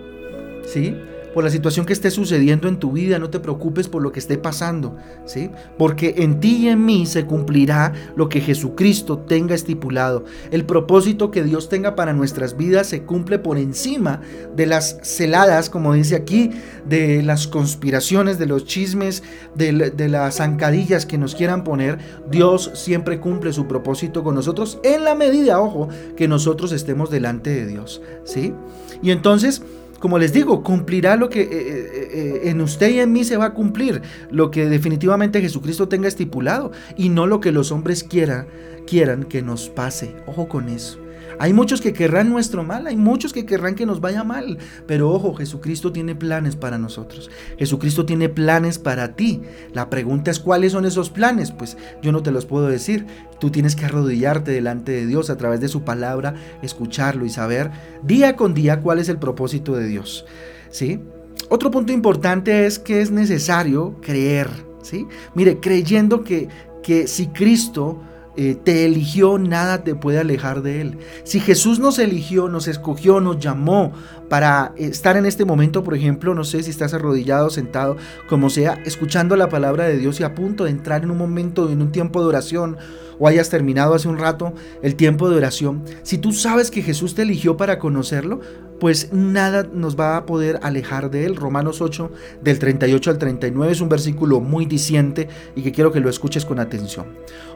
¿sí? 0.66 0.94
por 1.35 1.42
la 1.42 1.50
situación 1.50 1.85
que 1.85 1.92
esté 1.92 2.12
sucediendo 2.12 2.68
en 2.68 2.78
tu 2.78 2.92
vida, 2.92 3.18
no 3.18 3.28
te 3.28 3.40
preocupes 3.40 3.88
por 3.88 4.02
lo 4.02 4.12
que 4.12 4.21
esté 4.21 4.38
pasando, 4.38 4.97
¿sí? 5.26 5.50
Porque 5.76 6.14
en 6.18 6.38
ti 6.38 6.59
y 6.59 6.68
en 6.68 6.85
mí 6.85 7.06
se 7.06 7.26
cumplirá 7.26 7.92
lo 8.14 8.28
que 8.28 8.40
Jesucristo 8.40 9.18
tenga 9.18 9.56
estipulado. 9.56 10.25
El 10.52 10.64
propósito 10.64 11.33
que 11.33 11.42
Dios 11.42 11.68
tenga 11.68 11.97
para 11.97 12.12
nuestras 12.12 12.56
vidas 12.56 12.87
se 12.87 13.02
cumple 13.02 13.40
por 13.40 13.59
encima 13.59 14.21
de 14.54 14.66
las 14.66 15.00
celadas, 15.02 15.68
como 15.68 15.92
dice 15.92 16.14
aquí, 16.14 16.50
de 16.88 17.21
las 17.25 17.49
conspiraciones, 17.49 18.38
de 18.38 18.47
los 18.47 18.64
chismes, 18.64 19.25
de, 19.56 19.90
de 19.90 20.09
las 20.09 20.37
zancadillas 20.37 21.04
que 21.04 21.18
nos 21.18 21.35
quieran 21.35 21.64
poner. 21.64 21.99
Dios 22.30 22.71
siempre 22.75 23.18
cumple 23.18 23.52
su 23.52 23.66
propósito 23.66 24.23
con 24.23 24.37
nosotros 24.37 24.78
en 24.85 25.02
la 25.02 25.16
medida, 25.16 25.61
ojo, 25.61 25.88
que 26.16 26.28
nosotros 26.28 26.71
estemos 26.71 27.11
delante 27.11 27.50
de 27.50 27.66
Dios, 27.66 28.02
¿sí? 28.23 28.54
Y 29.02 29.11
entonces, 29.11 29.62
como 30.04 30.18
les 30.18 30.34
digo, 30.34 30.62
cumplirá 30.62 31.16
lo 31.16 31.30
que 31.30 31.40
eh, 31.40 31.49
eh, 31.50 32.08
eh, 32.12 32.50
en 32.50 32.61
usted 32.61 32.90
y 32.90 33.00
en 33.00 33.11
mí 33.11 33.25
se 33.25 33.38
va 33.38 33.46
a 33.46 33.54
cumplir, 33.54 34.02
lo 34.30 34.50
que 34.50 34.66
definitivamente 34.66 35.40
Jesucristo 35.40 35.88
tenga 35.88 36.08
estipulado 36.08 36.73
y 36.94 37.08
no 37.08 37.26
lo 37.26 37.40
que 37.40 37.52
los 37.52 37.73
hombres 37.73 38.04
quieran, 38.04 38.46
quieran 38.87 39.25
que 39.25 39.40
nos 39.40 39.70
pase. 39.70 40.14
Ojo 40.26 40.46
con 40.46 40.68
eso. 40.68 41.03
Hay 41.38 41.53
muchos 41.53 41.81
que 41.81 41.93
querrán 41.93 42.31
nuestro 42.31 42.64
mal, 42.64 42.87
hay 42.87 42.97
muchos 42.97 43.33
que 43.33 43.47
querrán 43.47 43.75
que 43.75 43.87
nos 43.87 44.00
vaya 44.00 44.25
mal, 44.25 44.59
pero 44.87 45.11
ojo, 45.11 45.35
Jesucristo 45.35 45.93
tiene 45.93 46.14
planes 46.14 46.57
para 46.57 46.79
nosotros. 46.79 47.31
Jesucristo 47.59 48.07
tiene 48.07 48.29
planes 48.29 48.79
para 48.79 49.14
ti. 49.14 49.43
La 49.73 49.91
pregunta 49.91 50.31
es 50.31 50.41
cuáles 50.41 50.73
son 50.73 50.85
esos 50.85 51.11
planes. 51.11 51.50
Pues 51.50 51.76
yo 52.03 52.12
no 52.12 52.23
te 52.23 52.31
los 52.31 52.47
puedo 52.47 52.67
decir. 52.67 53.07
Tú 53.41 53.50
tienes 53.50 53.76
que 53.76 53.85
arrodillarte 53.85 54.53
delante 54.53 54.93
de 54.93 55.07
Dios 55.07 55.31
a 55.31 55.37
través 55.37 55.61
de 55.61 55.69
su 55.69 55.83
palabra, 55.83 56.35
escucharlo 56.62 57.25
y 57.25 57.31
saber 57.31 57.71
día 58.03 58.37
con 58.37 58.55
día 58.55 58.81
cuál 58.81 58.99
es 58.99 59.09
el 59.09 59.19
propósito 59.19 59.75
de 59.75 59.87
Dios. 59.87 60.25
¿Sí? 60.71 61.00
Otro 61.49 61.71
punto 61.71 61.93
importante 61.93 62.67
es 62.67 62.79
que 62.79 63.00
es 63.00 63.11
necesario 63.11 64.00
creer, 64.00 64.49
¿sí? 64.83 65.07
Mire, 65.35 65.61
creyendo 65.61 66.25
que, 66.25 66.49
que 66.83 67.07
si 67.07 67.29
Cristo 67.29 68.00
eh, 68.37 68.57
te 68.62 68.85
eligió, 68.85 69.38
nada 69.38 69.85
te 69.85 69.95
puede 69.95 70.19
alejar 70.19 70.62
de 70.62 70.81
Él. 70.81 70.99
Si 71.23 71.41
Jesús 71.41 71.79
nos 71.79 71.99
eligió, 71.99 72.49
nos 72.49 72.67
escogió, 72.67 73.21
nos 73.21 73.38
llamó 73.38 73.93
para 74.29 74.73
estar 74.76 75.17
en 75.17 75.26
este 75.26 75.45
momento, 75.45 75.85
por 75.85 75.95
ejemplo, 75.95 76.35
no 76.35 76.45
sé 76.45 76.62
si 76.62 76.71
estás 76.71 76.95
arrodillado, 76.95 77.50
sentado, 77.50 77.97
como 78.29 78.50
sea, 78.50 78.83
escuchando 78.85 79.37
la 79.37 79.49
palabra 79.49 79.85
de 79.85 79.99
Dios 79.99 80.19
y 80.19 80.25
a 80.25 80.35
punto 80.35 80.64
de 80.64 80.71
entrar 80.71 81.05
en 81.05 81.11
un 81.11 81.19
momento, 81.19 81.71
en 81.71 81.83
un 81.83 81.93
tiempo 81.93 82.21
de 82.21 82.26
oración, 82.26 82.76
o 83.18 83.28
hayas 83.28 83.50
terminado 83.50 83.94
hace 83.94 84.09
un 84.09 84.18
rato 84.18 84.52
el 84.83 84.97
tiempo 84.97 85.28
de 85.28 85.37
oración, 85.37 85.83
si 86.02 86.18
tú 86.18 86.33
sabes 86.33 86.71
que 86.71 86.83
Jesús 86.83 87.14
te 87.14 87.23
eligió 87.23 87.56
para 87.56 87.78
conocerlo, 87.78 88.40
pues 88.80 89.12
nada 89.12 89.66
nos 89.73 89.99
va 89.99 90.16
a 90.16 90.26
poder 90.26 90.59
alejar 90.62 91.11
de 91.11 91.25
él. 91.25 91.37
Romanos 91.37 91.80
8, 91.80 92.11
del 92.42 92.59
38 92.59 93.11
al 93.12 93.18
39, 93.18 93.73
es 93.73 93.80
un 93.80 93.88
versículo 93.88 94.40
muy 94.40 94.66
diciente 94.66 95.28
y 95.54 95.62
que 95.62 95.73
quiero 95.73 95.92
que 95.92 96.00
lo 96.00 96.11
escuches 96.11 96.44
con 96.44 96.59
atención. 96.59 97.06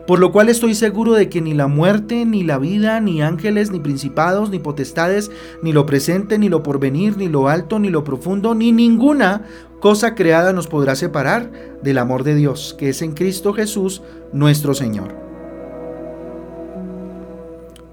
Por 0.07 0.21
lo 0.21 0.33
cual 0.33 0.49
estoy 0.49 0.75
seguro 0.75 1.13
de 1.13 1.29
que 1.29 1.41
ni 1.41 1.55
la 1.55 1.67
muerte, 1.67 2.25
ni 2.25 2.45
la 2.45 2.59
vida, 2.59 3.01
ni 3.01 3.21
ángeles, 3.21 3.71
ni 3.71 3.79
principados, 3.79 4.51
ni 4.51 4.59
potestades, 4.59 5.31
ni 5.63 5.73
lo 5.73 5.85
presente, 5.85 6.39
ni 6.39 6.49
lo 6.49 6.63
porvenir, 6.63 7.17
ni 7.17 7.29
lo 7.29 7.49
alto, 7.49 7.79
ni 7.79 7.91
lo 7.91 8.05
profundo, 8.05 8.55
ni 8.55 8.73
ninguna 8.73 9.45
cosa 9.81 10.15
creada 10.15 10.53
nos 10.53 10.67
podrá 10.67 10.97
separar 10.97 11.51
del 11.83 11.99
amor 11.99 12.25
de 12.25 12.35
Dios, 12.35 12.75
que 12.79 12.89
es 12.89 13.03
en 13.03 13.13
Cristo 13.13 13.53
Jesús 13.53 14.03
nuestro 14.33 14.75
Señor. 14.75 15.28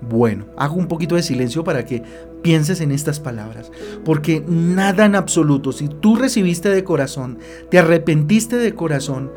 Bueno, 0.09 0.45
hago 0.57 0.75
un 0.75 0.87
poquito 0.87 1.15
de 1.15 1.23
silencio 1.23 1.63
para 1.63 1.85
que 1.85 2.03
pienses 2.41 2.81
en 2.81 2.91
estas 2.91 3.19
palabras, 3.19 3.71
porque 4.03 4.43
nada 4.47 5.05
en 5.05 5.15
absoluto, 5.15 5.71
si 5.71 5.87
tú 5.87 6.15
recibiste 6.15 6.69
de 6.69 6.83
corazón, 6.83 7.39
te 7.69 7.79
arrepentiste 7.79 8.57
de 8.57 8.75
corazón 8.75 9.31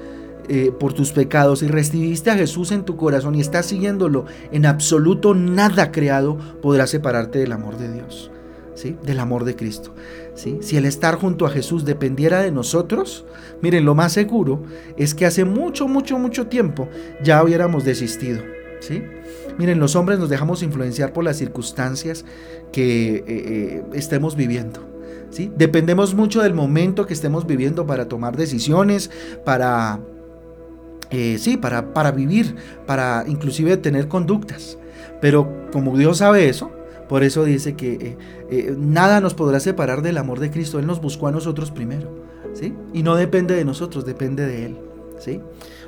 eh, 0.50 0.72
por 0.78 0.92
tus 0.92 1.12
pecados 1.12 1.62
y 1.62 1.68
recibiste 1.68 2.30
a 2.30 2.34
Jesús 2.34 2.72
en 2.72 2.84
tu 2.84 2.96
corazón 2.96 3.34
y 3.34 3.40
estás 3.40 3.66
siguiéndolo, 3.66 4.25
en 4.50 4.66
absoluto 4.66 5.34
nada 5.34 5.92
creado 5.92 6.38
podrá 6.62 6.87
separarte 6.87 7.38
del 7.38 7.52
amor 7.52 7.76
de 7.76 7.92
Dios, 7.92 8.30
¿sí? 8.75 8.96
del 9.04 9.20
amor 9.20 9.44
de 9.44 9.56
Cristo. 9.56 9.94
¿sí? 10.34 10.58
Si 10.60 10.76
el 10.76 10.87
estar 10.87 11.16
junto 11.16 11.44
a 11.44 11.50
Jesús 11.50 11.84
dependiera 11.84 12.40
de 12.40 12.50
nosotros, 12.50 13.26
miren, 13.60 13.84
lo 13.84 13.94
más 13.94 14.12
seguro 14.12 14.62
es 14.96 15.14
que 15.14 15.26
hace 15.26 15.44
mucho, 15.44 15.87
mucho, 15.87 16.18
mucho 16.18 16.46
tiempo 16.46 16.88
ya 17.22 17.42
hubiéramos 17.42 17.84
desistido. 17.84 18.40
¿sí? 18.80 19.02
Miren, 19.58 19.80
los 19.80 19.96
hombres 19.96 20.20
nos 20.20 20.28
dejamos 20.28 20.62
influenciar 20.62 21.12
por 21.12 21.24
las 21.24 21.36
circunstancias 21.36 22.24
que 22.72 23.16
eh, 23.16 23.24
eh, 23.26 23.82
estemos 23.92 24.36
viviendo. 24.36 24.80
¿sí? 25.30 25.50
Dependemos 25.56 26.14
mucho 26.14 26.42
del 26.42 26.54
momento 26.54 27.06
que 27.06 27.12
estemos 27.12 27.46
viviendo 27.46 27.84
para 27.84 28.08
tomar 28.08 28.36
decisiones, 28.36 29.10
para, 29.44 29.98
eh, 31.10 31.38
sí, 31.38 31.56
para, 31.56 31.92
para 31.92 32.12
vivir, 32.12 32.54
para 32.86 33.24
inclusive 33.26 33.76
tener 33.76 34.06
conductas. 34.06 34.78
Pero 35.20 35.66
como 35.72 35.98
Dios 35.98 36.18
sabe 36.18 36.48
eso, 36.48 36.70
por 37.08 37.24
eso 37.24 37.44
dice 37.44 37.74
que 37.74 38.16
nada 38.76 39.20
nos 39.20 39.34
podrá 39.34 39.58
separar 39.58 40.02
del 40.02 40.18
amor 40.18 40.38
de 40.38 40.50
Cristo. 40.52 40.78
Él 40.78 40.86
nos 40.86 41.00
buscó 41.00 41.26
a 41.26 41.32
nosotros 41.32 41.72
primero. 41.72 42.24
¿sí? 42.54 42.74
Y 42.92 43.02
no 43.02 43.16
depende 43.16 43.54
de 43.54 43.64
nosotros, 43.64 44.04
depende 44.04 44.46
de 44.46 44.66
Él. 44.66 44.78
¿sí? 45.18 45.40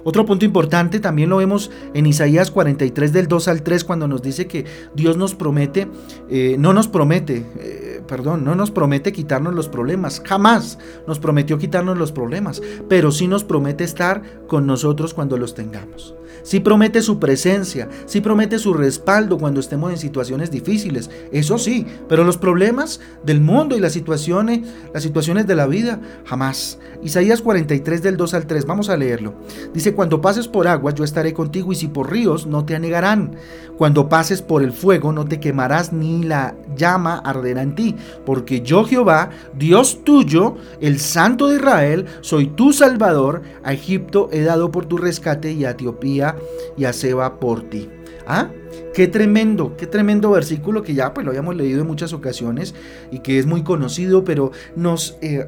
Otro 0.05 0.25
punto 0.25 0.45
importante 0.45 1.01
también 1.01 1.31
lo 1.31 1.39
vemos 1.39 1.71
en 1.95 2.07
Isaías 2.07 2.51
43 2.51 3.13
del 3.13 3.29
2 3.29 3.49
al 3.49 3.63
3 3.63 3.85
cuando 3.85 4.09
nos 4.09 4.23
dice 4.23 4.47
que 4.47 4.65
Dios 4.95 5.17
nos 5.17 5.35
promete, 5.35 5.89
eh, 6.29 6.57
no 6.59 6.73
nos 6.73 6.89
promete, 6.89 7.45
eh, 7.59 8.03
perdón, 8.07 8.45
no 8.45 8.55
nos 8.55 8.71
promete 8.71 9.13
quitarnos 9.13 9.55
los 9.55 9.69
problemas, 9.69 10.23
jamás 10.25 10.79
nos 11.07 11.19
prometió 11.19 11.59
quitarnos 11.59 11.99
los 11.99 12.13
problemas, 12.13 12.63
pero 12.89 13.11
sí 13.13 13.29
nos 13.29 13.45
promete 13.45 13.85
estar 13.85 14.23
con 14.47 14.67
nosotros 14.67 15.15
cuando 15.15 15.37
los 15.37 15.55
tengamos. 15.55 16.15
Sí 16.43 16.61
promete 16.61 17.03
su 17.03 17.19
presencia, 17.19 17.89
sí 18.07 18.21
promete 18.21 18.59
su 18.59 18.75
respaldo 18.75 19.39
cuando 19.39 19.61
estemos 19.61 19.91
en 19.91 19.99
situaciones 19.99 20.51
difíciles, 20.51 21.11
eso 21.33 21.59
sí, 21.59 21.87
pero 22.09 22.25
los 22.25 22.39
problemas 22.39 23.01
del 23.25 23.41
mundo 23.41 23.77
y 23.77 23.81
las 23.81 23.93
situaciones, 23.93 24.61
las 24.93 25.03
situaciones 25.03 25.47
de 25.47 25.55
la 25.55 25.67
vida, 25.67 26.01
jamás. 26.25 26.79
Isaías 27.03 27.43
43 27.43 28.03
del 28.03 28.17
2 28.17 28.35
al 28.35 28.47
3, 28.47 28.67
vamos 28.67 28.89
a 28.89 28.97
leerlo. 28.97 29.35
Dice, 29.73 29.95
cuando 29.95 30.21
pases 30.21 30.49
por 30.49 30.69
agua 30.69 30.95
yo 30.95 31.05
estaré 31.05 31.33
contigo 31.33 31.73
y 31.73 31.77
si 31.77 31.89
por 31.89 32.11
ríos 32.11 32.47
no 32.47 32.65
te 32.65 32.75
anegarán. 32.75 33.37
Cuando 33.77 34.09
pases 34.09 34.43
por 34.43 34.63
el 34.63 34.73
fuego 34.73 35.13
no 35.13 35.25
te 35.25 35.41
quemarás 35.41 35.93
ni 35.93 36.23
la 36.23 36.55
llama 36.77 37.19
arderá 37.25 37.63
en 37.63 37.75
ti, 37.75 37.97
porque 38.27 38.61
yo 38.61 38.85
Jehová, 38.85 39.31
Dios 39.55 40.05
tuyo, 40.05 40.57
el 40.81 41.01
Santo 41.01 41.49
de 41.49 41.57
Israel, 41.57 42.07
soy 42.21 42.49
tu 42.49 42.73
Salvador, 42.73 43.43
a 43.63 43.73
Egipto 43.73 44.29
he 44.33 44.43
dado 44.43 44.71
por 44.71 44.87
tu 44.87 44.99
rescate 44.99 45.53
y 45.53 45.65
a 45.65 45.71
Etiopía 45.71 46.30
y 46.77 46.85
a 46.85 46.93
Seba 46.93 47.39
por 47.39 47.63
ti. 47.69 47.89
¿Ah? 48.27 48.51
Qué 48.95 49.09
tremendo, 49.09 49.77
qué 49.77 49.87
tremendo 49.87 50.31
versículo 50.31 50.83
que 50.83 50.95
ya 50.95 51.15
pues 51.15 51.25
lo 51.25 51.31
habíamos 51.31 51.57
leído 51.57 51.81
en 51.81 51.87
muchas 51.87 52.13
ocasiones 52.13 52.75
y 53.11 53.21
que 53.21 53.39
es 53.39 53.47
muy 53.47 53.63
conocido, 53.63 54.25
pero 54.25 54.53
nos 54.77 55.17
eh, 55.21 55.47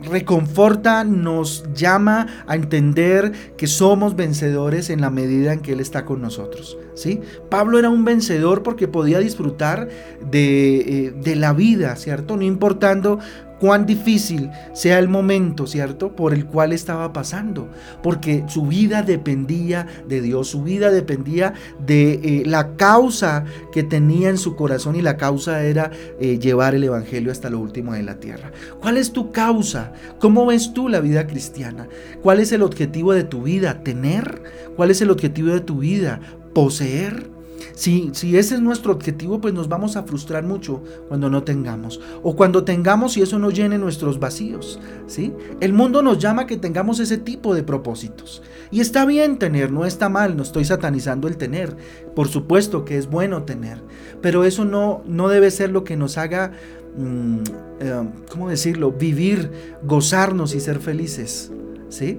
reconforta, 0.00 1.04
nos 1.04 1.64
llama 1.74 2.44
a 2.46 2.54
entender 2.54 3.32
que 3.56 3.66
somos 3.66 4.16
vencedores 4.16 4.90
en 4.90 5.00
la 5.00 5.10
medida 5.10 5.52
en 5.52 5.60
que 5.60 5.72
Él 5.72 5.80
está 5.80 6.04
con 6.04 6.20
nosotros. 6.20 6.78
¿sí? 6.94 7.20
Pablo 7.48 7.78
era 7.78 7.90
un 7.90 8.04
vencedor 8.04 8.62
porque 8.62 8.88
podía 8.88 9.18
disfrutar 9.18 9.88
de, 10.30 10.76
eh, 10.76 11.14
de 11.16 11.36
la 11.36 11.52
vida, 11.52 11.96
¿cierto? 11.96 12.36
No 12.36 12.42
importando 12.42 13.18
cuán 13.64 13.86
difícil 13.86 14.50
sea 14.74 14.98
el 14.98 15.08
momento, 15.08 15.66
¿cierto? 15.66 16.14
Por 16.14 16.34
el 16.34 16.44
cual 16.44 16.74
estaba 16.74 17.14
pasando, 17.14 17.70
porque 18.02 18.44
su 18.46 18.66
vida 18.66 19.00
dependía 19.02 19.86
de 20.06 20.20
Dios, 20.20 20.48
su 20.48 20.62
vida 20.62 20.90
dependía 20.90 21.54
de 21.78 22.12
eh, 22.12 22.42
la 22.44 22.76
causa 22.76 23.46
que 23.72 23.82
tenía 23.82 24.28
en 24.28 24.36
su 24.36 24.54
corazón 24.54 24.96
y 24.96 25.00
la 25.00 25.16
causa 25.16 25.64
era 25.64 25.90
eh, 26.20 26.38
llevar 26.38 26.74
el 26.74 26.84
Evangelio 26.84 27.32
hasta 27.32 27.48
lo 27.48 27.58
último 27.58 27.94
de 27.94 28.02
la 28.02 28.20
tierra. 28.20 28.52
¿Cuál 28.82 28.98
es 28.98 29.12
tu 29.12 29.32
causa? 29.32 29.94
¿Cómo 30.18 30.44
ves 30.44 30.74
tú 30.74 30.90
la 30.90 31.00
vida 31.00 31.26
cristiana? 31.26 31.88
¿Cuál 32.22 32.40
es 32.40 32.52
el 32.52 32.60
objetivo 32.60 33.14
de 33.14 33.24
tu 33.24 33.44
vida? 33.44 33.82
¿Tener? 33.82 34.42
¿Cuál 34.76 34.90
es 34.90 35.00
el 35.00 35.10
objetivo 35.10 35.48
de 35.48 35.62
tu 35.62 35.78
vida? 35.78 36.20
¿Poseer? 36.52 37.33
Si, 37.74 38.12
ese 38.36 38.54
es 38.54 38.60
nuestro 38.60 38.92
objetivo, 38.92 39.40
pues 39.40 39.52
nos 39.52 39.68
vamos 39.68 39.96
a 39.96 40.04
frustrar 40.04 40.44
mucho 40.44 40.82
cuando 41.08 41.28
no 41.28 41.42
tengamos. 41.42 42.00
O 42.22 42.36
cuando 42.36 42.64
tengamos 42.64 43.16
y 43.16 43.22
eso 43.22 43.38
no 43.38 43.50
llene 43.50 43.78
nuestros 43.78 44.20
vacíos. 44.20 44.78
¿sí? 45.06 45.32
El 45.60 45.72
mundo 45.72 46.02
nos 46.02 46.18
llama 46.18 46.42
a 46.42 46.46
que 46.46 46.56
tengamos 46.56 47.00
ese 47.00 47.18
tipo 47.18 47.54
de 47.54 47.64
propósitos. 47.64 48.42
Y 48.70 48.80
está 48.80 49.04
bien 49.04 49.38
tener, 49.38 49.72
no 49.72 49.84
está 49.84 50.08
mal, 50.08 50.36
no 50.36 50.42
estoy 50.42 50.64
satanizando 50.64 51.26
el 51.26 51.36
tener. 51.36 51.76
Por 52.14 52.28
supuesto 52.28 52.84
que 52.84 52.96
es 52.96 53.08
bueno 53.08 53.42
tener. 53.42 53.82
Pero 54.22 54.44
eso 54.44 54.64
no, 54.64 55.02
no 55.06 55.28
debe 55.28 55.50
ser 55.50 55.70
lo 55.70 55.82
que 55.84 55.96
nos 55.96 56.16
haga, 56.16 56.52
mm, 56.96 57.38
eh, 57.80 58.08
¿cómo 58.30 58.48
decirlo? 58.48 58.92
Vivir, 58.92 59.50
gozarnos 59.82 60.54
y 60.54 60.60
ser 60.60 60.78
felices. 60.78 61.52
¿Sí? 61.88 62.18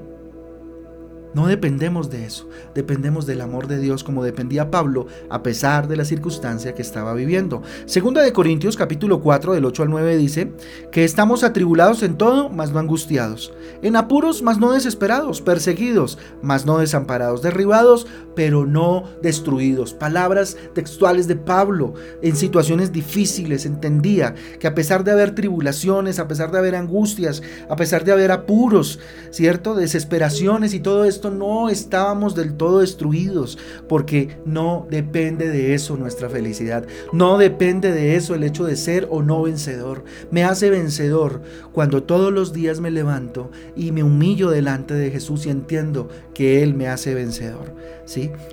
No 1.36 1.48
dependemos 1.48 2.10
de 2.10 2.26
eso, 2.26 2.48
dependemos 2.74 3.26
del 3.26 3.42
amor 3.42 3.68
de 3.68 3.78
Dios 3.78 4.06
como 4.06 4.24
dependía 4.24 4.72
Pablo 4.72 5.08
a 5.30 5.44
pesar 5.44 5.90
de 5.90 5.98
la 5.98 6.06
circunstancia 6.06 6.74
que 6.74 6.82
estaba 6.82 7.14
viviendo. 7.14 7.62
Segunda 7.86 8.22
de 8.22 8.32
Corintios 8.32 8.78
capítulo 8.78 9.20
4 9.20 9.54
del 9.54 9.66
8 9.66 9.84
al 9.84 9.90
9 9.90 10.16
dice 10.16 10.54
que 10.94 11.04
estamos 11.04 11.44
atribulados 11.44 12.04
en 12.04 12.18
todo, 12.18 12.50
mas 12.50 12.72
no 12.72 12.80
angustiados, 12.80 13.54
en 13.82 13.98
apuros, 13.98 14.44
mas 14.44 14.60
no 14.60 14.72
desesperados, 14.72 15.42
perseguidos, 15.42 16.18
mas 16.42 16.66
no 16.66 16.78
desamparados, 16.78 17.42
derribados, 17.42 18.08
pero 18.34 18.66
no 18.66 19.04
destruidos. 19.22 19.94
Palabras 19.94 20.56
textuales 20.74 21.28
de 21.28 21.36
Pablo 21.36 21.96
en 22.22 22.38
situaciones 22.38 22.94
difíciles 22.94 23.66
entendía 23.66 24.36
que 24.58 24.68
a 24.68 24.76
pesar 24.76 25.04
de 25.04 25.12
haber 25.12 25.36
tribulaciones, 25.36 26.20
a 26.20 26.30
pesar 26.30 26.52
de 26.52 26.60
haber 26.60 26.76
angustias, 26.76 27.44
a 27.70 27.76
pesar 27.76 28.06
de 28.06 28.14
haber 28.14 28.32
apuros, 28.32 29.00
¿cierto? 29.32 29.76
Desesperaciones 29.76 30.74
y 30.74 30.80
todo 30.80 31.04
esto, 31.04 31.25
no 31.32 31.70
estábamos 31.70 32.36
del 32.36 32.56
todo 32.56 32.80
destruidos, 32.80 33.58
porque 33.88 34.38
no 34.46 34.88
depende 34.90 35.48
de 35.50 35.74
eso 35.74 35.98
nuestra 35.98 36.30
felicidad, 36.30 36.86
no 37.14 37.38
depende 37.38 37.92
de 37.92 38.16
eso 38.16 38.36
el 38.36 38.44
hecho 38.44 38.66
de 38.66 38.76
ser 38.76 39.08
o 39.10 39.22
no 39.22 39.44
vencedor. 39.44 40.04
Me 40.32 40.44
hace 40.44 40.70
vencedor 40.70 41.42
cuando 41.72 42.04
todos 42.04 42.32
los 42.32 42.54
días 42.54 42.80
me 42.80 42.92
levanto 42.92 43.52
y 43.76 43.92
me 43.92 44.04
humillo 44.04 44.50
delante 44.50 44.94
de 44.94 45.12
Jesús 45.12 45.46
y 45.46 45.50
entiendo 45.50 46.10
que 46.34 46.64
Él 46.64 46.74
me 46.74 46.88
hace 46.88 47.14
vencedor, 47.14 47.74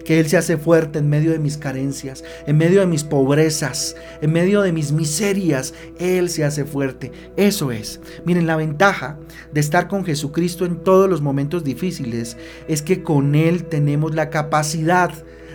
Que 0.05 0.19
Él 0.19 0.29
se 0.29 0.37
hace 0.37 0.57
fuerte 0.57 0.99
en 0.99 1.09
medio 1.09 1.33
de 1.33 1.39
mis 1.39 1.59
carencias, 1.59 2.25
en 2.47 2.57
medio 2.57 2.81
de 2.81 2.87
mis 2.87 3.05
pobrezas, 3.05 3.97
en 4.21 4.33
medio 4.33 4.63
de 4.63 4.73
mis 4.73 4.93
miserias, 4.93 5.75
Él 5.99 6.31
se 6.31 6.45
hace 6.45 6.65
fuerte. 6.65 7.13
Eso 7.37 7.71
es. 7.71 8.01
Miren, 8.25 8.47
la 8.47 8.57
ventaja 8.57 9.19
de 9.53 9.61
estar 9.61 9.89
con 9.89 10.05
Jesucristo 10.05 10.65
en 10.65 10.77
todos 10.83 11.09
los 11.09 11.21
momentos 11.21 11.65
difíciles 11.65 12.37
es 12.67 12.83
que 12.83 13.03
con 13.03 13.35
Él 13.35 13.65
tenemos 13.65 14.15
la 14.15 14.31
capacidad 14.31 15.13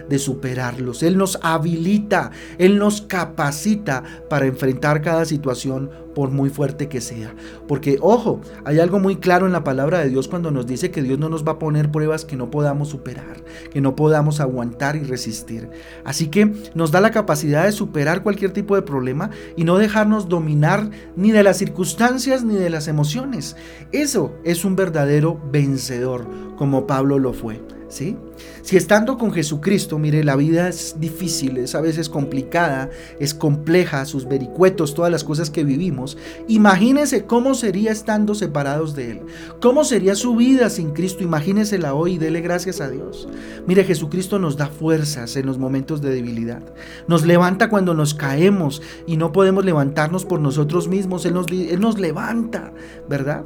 de 0.10 0.20
superarlos. 0.20 1.04
Él 1.04 1.18
nos 1.18 1.40
habilita, 1.42 2.32
Él 2.58 2.78
nos 2.78 3.02
capacita 3.02 4.04
para 4.30 4.46
enfrentar 4.46 5.02
cada 5.02 5.26
situación 5.26 5.90
por 6.18 6.32
muy 6.32 6.50
fuerte 6.50 6.90
que 6.90 7.00
sea. 7.00 7.36
Porque, 7.68 8.00
ojo, 8.02 8.42
hay 8.66 8.80
algo 8.80 8.98
muy 8.98 9.18
claro 9.18 9.46
en 9.46 9.52
la 9.52 9.64
palabra 9.64 10.00
de 10.00 10.10
Dios 10.10 10.28
cuando 10.28 10.50
nos 10.50 10.66
dice 10.66 10.90
que 10.90 11.04
Dios 11.04 11.20
no 11.20 11.30
nos 11.30 11.48
va 11.48 11.52
a 11.52 11.60
poner 11.60 11.92
pruebas 11.92 12.26
que 12.26 12.36
no 12.36 12.50
podamos 12.50 12.90
superar, 12.90 13.44
que 13.72 13.82
no 13.82 13.96
podamos 13.96 14.40
aguantar 14.40 14.96
y 14.96 15.04
resistir. 15.04 15.70
Así 16.06 16.30
que 16.30 16.52
nos 16.74 16.92
da 16.92 17.02
la 17.02 17.12
capacidad 17.12 17.66
de 17.66 17.72
superar 17.72 18.24
cualquier 18.24 18.52
tipo 18.52 18.76
de 18.76 18.82
problema 18.82 19.30
y 19.56 19.64
no 19.64 19.78
dejarnos 19.78 20.28
dominar 20.28 20.90
ni 21.16 21.32
de 21.32 21.44
las 21.44 21.58
circunstancias 21.58 22.44
ni 22.44 22.56
de 22.56 22.72
las 22.72 22.88
emociones. 22.88 23.56
Eso 23.92 24.34
es 24.44 24.66
un 24.66 24.76
verdadero 24.76 25.40
vencedor, 25.52 26.28
como 26.58 26.88
Pablo 26.88 27.20
lo 27.20 27.34
fue. 27.34 27.77
¿Sí? 27.90 28.18
Si 28.64 28.76
estando 28.76 29.18
con 29.18 29.32
Jesucristo, 29.32 29.98
mire, 29.98 30.24
la 30.24 30.36
vida 30.36 30.68
es 30.68 30.96
difícil, 31.00 31.58
es 31.58 31.74
a 31.74 31.80
veces 31.80 32.10
complicada, 32.10 32.90
es 33.18 33.34
compleja, 33.34 34.06
sus 34.06 34.28
vericuetos, 34.28 34.94
todas 34.94 35.12
las 35.12 35.24
cosas 35.24 35.50
que 35.50 35.64
vivimos, 35.64 36.18
imagínese 36.50 37.26
cómo 37.26 37.54
sería 37.54 37.92
estando 37.92 38.36
separados 38.36 38.94
de 38.94 39.12
Él. 39.12 39.22
¿Cómo 39.62 39.86
sería 39.86 40.16
su 40.16 40.36
vida 40.36 40.70
sin 40.70 40.92
Cristo? 40.92 41.24
Imagínesela 41.24 41.94
hoy 41.94 42.16
y 42.16 42.18
dele 42.18 42.42
gracias 42.42 42.82
a 42.82 42.90
Dios. 42.90 43.30
Mire, 43.68 43.86
Jesucristo 43.86 44.38
nos 44.38 44.58
da 44.58 44.68
fuerzas 44.68 45.38
en 45.38 45.46
los 45.46 45.58
momentos 45.58 46.02
de 46.02 46.10
debilidad. 46.10 46.62
Nos 47.08 47.26
levanta 47.26 47.70
cuando 47.70 47.94
nos 47.94 48.14
caemos 48.14 48.82
y 49.06 49.16
no 49.16 49.32
podemos 49.32 49.64
levantarnos 49.64 50.26
por 50.26 50.42
nosotros 50.42 50.90
mismos. 50.90 51.26
Él 51.26 51.80
nos 51.80 52.00
levanta, 52.00 52.74
¿verdad? 53.08 53.46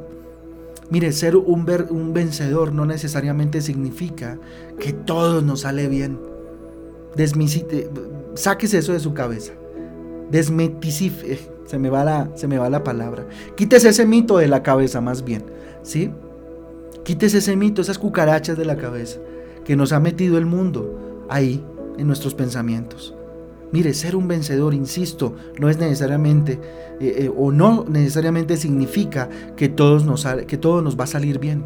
Mire, 0.92 1.10
ser 1.12 1.36
un, 1.36 1.66
un 1.88 2.12
vencedor 2.12 2.74
no 2.74 2.84
necesariamente 2.84 3.62
significa 3.62 4.38
que 4.78 4.92
todo 4.92 5.40
nos 5.40 5.60
sale 5.60 5.88
bien. 5.88 6.20
Desmisite, 7.16 7.88
sáquese 8.34 8.76
eso 8.76 8.92
de 8.92 9.00
su 9.00 9.14
cabeza. 9.14 9.54
Desmeticife, 10.30 11.48
se 11.64 11.78
me 11.78 11.88
va 11.88 12.04
la, 12.04 12.30
se 12.34 12.46
me 12.46 12.58
va 12.58 12.68
la 12.68 12.84
palabra. 12.84 13.26
Quítese 13.56 13.88
ese 13.88 14.04
mito 14.04 14.36
de 14.36 14.48
la 14.48 14.62
cabeza 14.62 15.00
más 15.00 15.24
bien, 15.24 15.44
¿sí? 15.82 16.10
Quítese 17.04 17.38
ese 17.38 17.56
mito, 17.56 17.80
esas 17.80 17.98
cucarachas 17.98 18.58
de 18.58 18.66
la 18.66 18.76
cabeza 18.76 19.18
que 19.64 19.76
nos 19.76 19.94
ha 19.94 19.98
metido 19.98 20.36
el 20.36 20.44
mundo 20.44 21.24
ahí 21.30 21.64
en 21.96 22.06
nuestros 22.06 22.34
pensamientos. 22.34 23.14
Mire, 23.72 23.94
ser 23.94 24.16
un 24.16 24.28
vencedor, 24.28 24.74
insisto, 24.74 25.34
no 25.58 25.70
es 25.70 25.78
necesariamente 25.78 26.60
eh, 27.00 27.24
eh, 27.24 27.30
o 27.34 27.50
no 27.50 27.84
necesariamente 27.88 28.56
significa 28.58 29.28
que, 29.56 29.68
todos 29.68 30.04
nos, 30.04 30.26
que 30.46 30.58
todo 30.58 30.82
nos 30.82 30.98
va 30.98 31.04
a 31.04 31.08
salir 31.08 31.38
bien. 31.38 31.64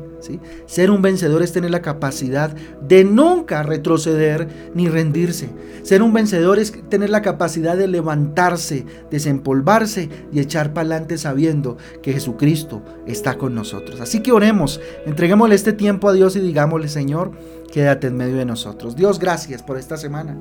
Ser 0.67 0.91
un 0.91 1.03
vencedor 1.03 1.43
es 1.43 1.53
tener 1.53 1.71
la 1.71 1.83
capacidad 1.83 2.55
de 2.81 3.05
nunca 3.05 3.63
retroceder 3.63 4.49
ni 4.75 4.89
rendirse. 4.89 5.49
Ser 5.83 6.03
un 6.03 6.13
vencedor 6.13 6.59
es 6.59 6.73
tener 6.89 7.11
la 7.11 7.23
capacidad 7.23 7.77
de 7.77 7.89
levantarse, 7.89 8.87
desempolvarse 9.11 10.09
y 10.33 10.41
echar 10.41 10.73
para 10.73 10.89
adelante 10.89 11.19
sabiendo 11.19 11.77
que 12.03 12.13
Jesucristo 12.13 12.83
está 13.07 13.39
con 13.39 13.55
nosotros. 13.55 14.01
Así 14.01 14.21
que 14.21 14.33
oremos, 14.33 14.81
entreguémosle 15.07 15.55
este 15.55 15.73
tiempo 15.73 16.09
a 16.09 16.13
Dios 16.13 16.37
y 16.37 16.41
digámosle, 16.41 16.89
Señor, 16.89 17.33
quédate 17.73 18.07
en 18.07 18.17
medio 18.17 18.37
de 18.37 18.45
nosotros. 18.45 18.97
Dios, 18.97 19.19
gracias 19.19 19.63
por 19.63 19.77
esta 19.77 19.97
semana. 19.97 20.37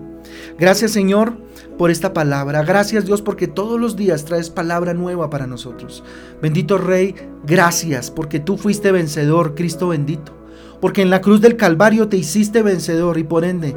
Gracias, 0.57 0.91
Señor, 0.91 1.37
por 1.77 1.91
esta 1.91 2.13
palabra. 2.13 2.63
Gracias, 2.63 3.05
Dios, 3.05 3.21
porque 3.21 3.47
todos 3.47 3.79
los 3.79 3.95
días 3.95 4.25
traes 4.25 4.49
palabra 4.49 4.93
nueva 4.93 5.29
para 5.29 5.47
nosotros. 5.47 6.03
Bendito 6.41 6.77
Rey, 6.77 7.15
gracias 7.45 8.11
porque 8.11 8.39
tú 8.39 8.57
fuiste 8.57 8.91
vencedor, 8.91 9.55
bendito. 9.87 10.31
Porque 10.79 11.01
en 11.01 11.09
la 11.09 11.21
cruz 11.21 11.41
del 11.41 11.57
Calvario 11.57 12.07
te 12.07 12.17
hiciste 12.17 12.61
vencedor 12.61 13.17
y 13.17 13.23
por 13.23 13.45
ende 13.45 13.75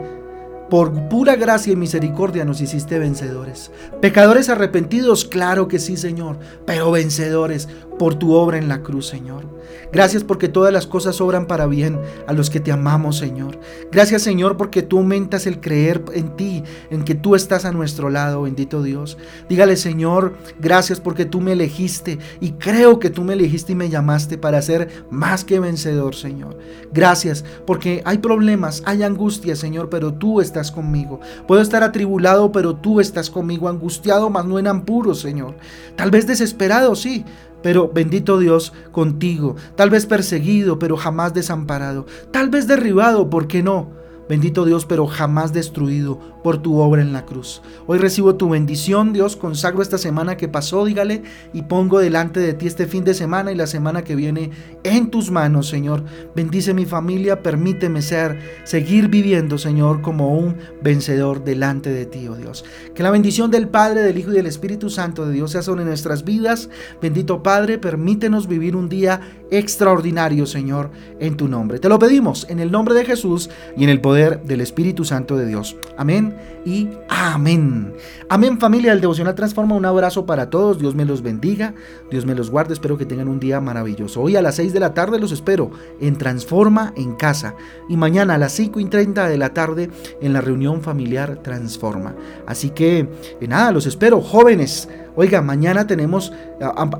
por 0.68 1.08
pura 1.08 1.36
gracia 1.36 1.72
y 1.72 1.76
misericordia 1.76 2.44
nos 2.44 2.60
hiciste 2.60 2.98
vencedores. 2.98 3.70
Pecadores 4.00 4.48
arrepentidos, 4.48 5.24
claro 5.24 5.68
que 5.68 5.78
sí, 5.78 5.96
Señor, 5.96 6.38
pero 6.66 6.90
vencedores 6.90 7.68
por 7.98 8.14
tu 8.14 8.32
obra 8.32 8.58
en 8.58 8.68
la 8.68 8.82
cruz, 8.82 9.08
Señor. 9.08 9.58
Gracias 9.92 10.22
porque 10.22 10.48
todas 10.48 10.72
las 10.72 10.86
cosas 10.86 11.20
obran 11.20 11.46
para 11.46 11.66
bien 11.66 11.98
a 12.26 12.32
los 12.32 12.50
que 12.50 12.60
te 12.60 12.72
amamos, 12.72 13.16
Señor. 13.16 13.58
Gracias, 13.90 14.22
Señor, 14.22 14.56
porque 14.56 14.82
tú 14.82 14.98
aumentas 14.98 15.46
el 15.46 15.60
creer 15.60 16.04
en 16.12 16.36
ti, 16.36 16.62
en 16.90 17.04
que 17.04 17.14
tú 17.14 17.34
estás 17.34 17.64
a 17.64 17.72
nuestro 17.72 18.10
lado, 18.10 18.42
bendito 18.42 18.82
Dios. 18.82 19.16
Dígale, 19.48 19.76
Señor, 19.76 20.36
gracias 20.60 21.00
porque 21.00 21.24
tú 21.24 21.40
me 21.40 21.52
elegiste 21.52 22.18
y 22.40 22.52
creo 22.52 22.98
que 22.98 23.10
tú 23.10 23.22
me 23.22 23.32
elegiste 23.32 23.72
y 23.72 23.76
me 23.76 23.88
llamaste 23.88 24.36
para 24.36 24.60
ser 24.60 25.04
más 25.10 25.44
que 25.44 25.58
vencedor, 25.58 26.14
Señor. 26.14 26.58
Gracias 26.92 27.44
porque 27.66 28.02
hay 28.04 28.18
problemas, 28.18 28.82
hay 28.84 29.02
angustias, 29.02 29.58
Señor, 29.58 29.88
pero 29.88 30.12
tú 30.12 30.40
estás 30.40 30.70
conmigo. 30.70 31.20
Puedo 31.46 31.62
estar 31.62 31.82
atribulado, 31.82 32.52
pero 32.52 32.76
tú 32.76 33.00
estás 33.00 33.30
conmigo, 33.30 33.68
angustiado, 33.68 34.28
mas 34.28 34.44
no 34.44 34.58
en 34.58 34.66
apuros, 34.66 35.20
Señor. 35.20 35.54
Tal 35.96 36.10
vez 36.10 36.26
desesperado, 36.26 36.94
sí, 36.94 37.24
pero 37.62 37.90
bendito 37.92 38.38
Dios 38.38 38.72
contigo. 38.92 39.56
Tal 39.76 39.90
vez 39.90 40.06
perseguido, 40.06 40.78
pero 40.78 40.96
jamás 40.96 41.34
desamparado. 41.34 42.06
Tal 42.30 42.48
vez 42.50 42.66
derribado, 42.66 43.30
¿por 43.30 43.46
qué 43.48 43.62
no? 43.62 43.90
Bendito 44.28 44.64
Dios, 44.64 44.84
pero 44.84 45.06
jamás 45.06 45.52
destruido 45.52 46.20
por 46.48 46.62
tu 46.62 46.78
obra 46.78 47.02
en 47.02 47.12
la 47.12 47.26
cruz. 47.26 47.60
Hoy 47.86 47.98
recibo 47.98 48.36
tu 48.36 48.48
bendición, 48.48 49.12
Dios, 49.12 49.36
consagro 49.36 49.82
esta 49.82 49.98
semana 49.98 50.38
que 50.38 50.48
pasó, 50.48 50.86
dígale, 50.86 51.22
y 51.52 51.60
pongo 51.60 51.98
delante 51.98 52.40
de 52.40 52.54
ti 52.54 52.66
este 52.66 52.86
fin 52.86 53.04
de 53.04 53.12
semana 53.12 53.52
y 53.52 53.54
la 53.54 53.66
semana 53.66 54.02
que 54.02 54.16
viene 54.16 54.50
en 54.82 55.10
tus 55.10 55.30
manos, 55.30 55.68
Señor. 55.68 56.04
Bendice 56.34 56.72
mi 56.72 56.86
familia, 56.86 57.42
permíteme 57.42 58.00
ser, 58.00 58.38
seguir 58.64 59.08
viviendo, 59.08 59.58
Señor, 59.58 60.00
como 60.00 60.38
un 60.38 60.56
vencedor 60.80 61.44
delante 61.44 61.90
de 61.90 62.06
ti, 62.06 62.26
oh 62.28 62.34
Dios. 62.34 62.64
Que 62.94 63.02
la 63.02 63.10
bendición 63.10 63.50
del 63.50 63.68
Padre, 63.68 64.00
del 64.00 64.16
Hijo 64.16 64.30
y 64.30 64.36
del 64.36 64.46
Espíritu 64.46 64.88
Santo 64.88 65.26
de 65.26 65.34
Dios 65.34 65.50
sea 65.50 65.60
sobre 65.60 65.84
nuestras 65.84 66.24
vidas. 66.24 66.70
Bendito 67.02 67.42
Padre, 67.42 67.76
permítenos 67.76 68.48
vivir 68.48 68.74
un 68.74 68.88
día 68.88 69.20
extraordinario, 69.50 70.46
Señor, 70.46 70.90
en 71.20 71.36
tu 71.36 71.46
nombre. 71.46 71.78
Te 71.78 71.90
lo 71.90 71.98
pedimos 71.98 72.46
en 72.48 72.58
el 72.58 72.70
nombre 72.70 72.94
de 72.94 73.04
Jesús 73.04 73.50
y 73.76 73.84
en 73.84 73.90
el 73.90 74.00
poder 74.00 74.42
del 74.44 74.62
Espíritu 74.62 75.04
Santo 75.04 75.36
de 75.36 75.44
Dios. 75.44 75.76
Amén 75.98 76.37
y 76.64 76.90
amén. 77.08 77.94
Amén 78.28 78.58
familia 78.58 78.90
del 78.90 79.00
Devocional 79.00 79.34
Transforma. 79.34 79.74
Un 79.74 79.84
abrazo 79.84 80.26
para 80.26 80.50
todos. 80.50 80.78
Dios 80.78 80.94
me 80.94 81.04
los 81.04 81.22
bendiga. 81.22 81.74
Dios 82.10 82.26
me 82.26 82.34
los 82.34 82.50
guarde. 82.50 82.74
Espero 82.74 82.98
que 82.98 83.06
tengan 83.06 83.28
un 83.28 83.40
día 83.40 83.60
maravilloso. 83.60 84.20
Hoy 84.20 84.36
a 84.36 84.42
las 84.42 84.56
6 84.56 84.72
de 84.72 84.80
la 84.80 84.92
tarde 84.92 85.18
los 85.18 85.32
espero 85.32 85.70
en 86.00 86.16
Transforma 86.16 86.92
en 86.96 87.14
casa. 87.14 87.54
Y 87.88 87.96
mañana 87.96 88.34
a 88.34 88.38
las 88.38 88.52
5 88.52 88.80
y 88.80 88.84
30 88.84 89.28
de 89.28 89.38
la 89.38 89.54
tarde 89.54 89.90
en 90.20 90.32
la 90.32 90.40
reunión 90.40 90.82
familiar 90.82 91.42
Transforma. 91.42 92.14
Así 92.46 92.70
que 92.70 93.08
eh, 93.40 93.48
nada, 93.48 93.72
los 93.72 93.86
espero 93.86 94.20
jóvenes. 94.20 94.88
Oiga, 95.16 95.40
mañana 95.42 95.86
tenemos, 95.86 96.32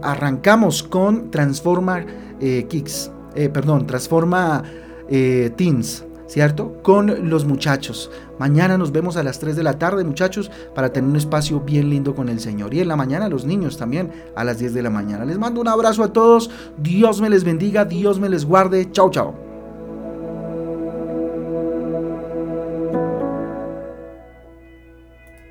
arrancamos 0.02 0.82
con 0.82 1.30
Transforma 1.30 2.04
eh, 2.40 2.66
Kicks. 2.68 3.10
Eh, 3.34 3.48
perdón, 3.48 3.86
Transforma 3.86 4.62
Teens. 5.08 6.04
¿cierto? 6.28 6.80
Con 6.82 7.28
los 7.28 7.44
muchachos. 7.44 8.10
Mañana 8.38 8.78
nos 8.78 8.92
vemos 8.92 9.16
a 9.16 9.22
las 9.22 9.38
3 9.38 9.56
de 9.56 9.62
la 9.62 9.78
tarde, 9.78 10.04
muchachos, 10.04 10.50
para 10.74 10.92
tener 10.92 11.10
un 11.10 11.16
espacio 11.16 11.60
bien 11.60 11.90
lindo 11.90 12.14
con 12.14 12.28
el 12.28 12.40
Señor. 12.40 12.74
Y 12.74 12.80
en 12.80 12.88
la 12.88 12.96
mañana 12.96 13.28
los 13.28 13.44
niños 13.44 13.76
también 13.76 14.12
a 14.34 14.44
las 14.44 14.58
10 14.58 14.74
de 14.74 14.82
la 14.82 14.90
mañana. 14.90 15.24
Les 15.24 15.38
mando 15.38 15.60
un 15.60 15.68
abrazo 15.68 16.02
a 16.04 16.12
todos. 16.12 16.50
Dios 16.76 17.20
me 17.20 17.30
les 17.30 17.44
bendiga, 17.44 17.84
Dios 17.84 18.20
me 18.20 18.28
les 18.28 18.44
guarde. 18.44 18.90
Chao, 18.92 19.10
chao. 19.10 19.47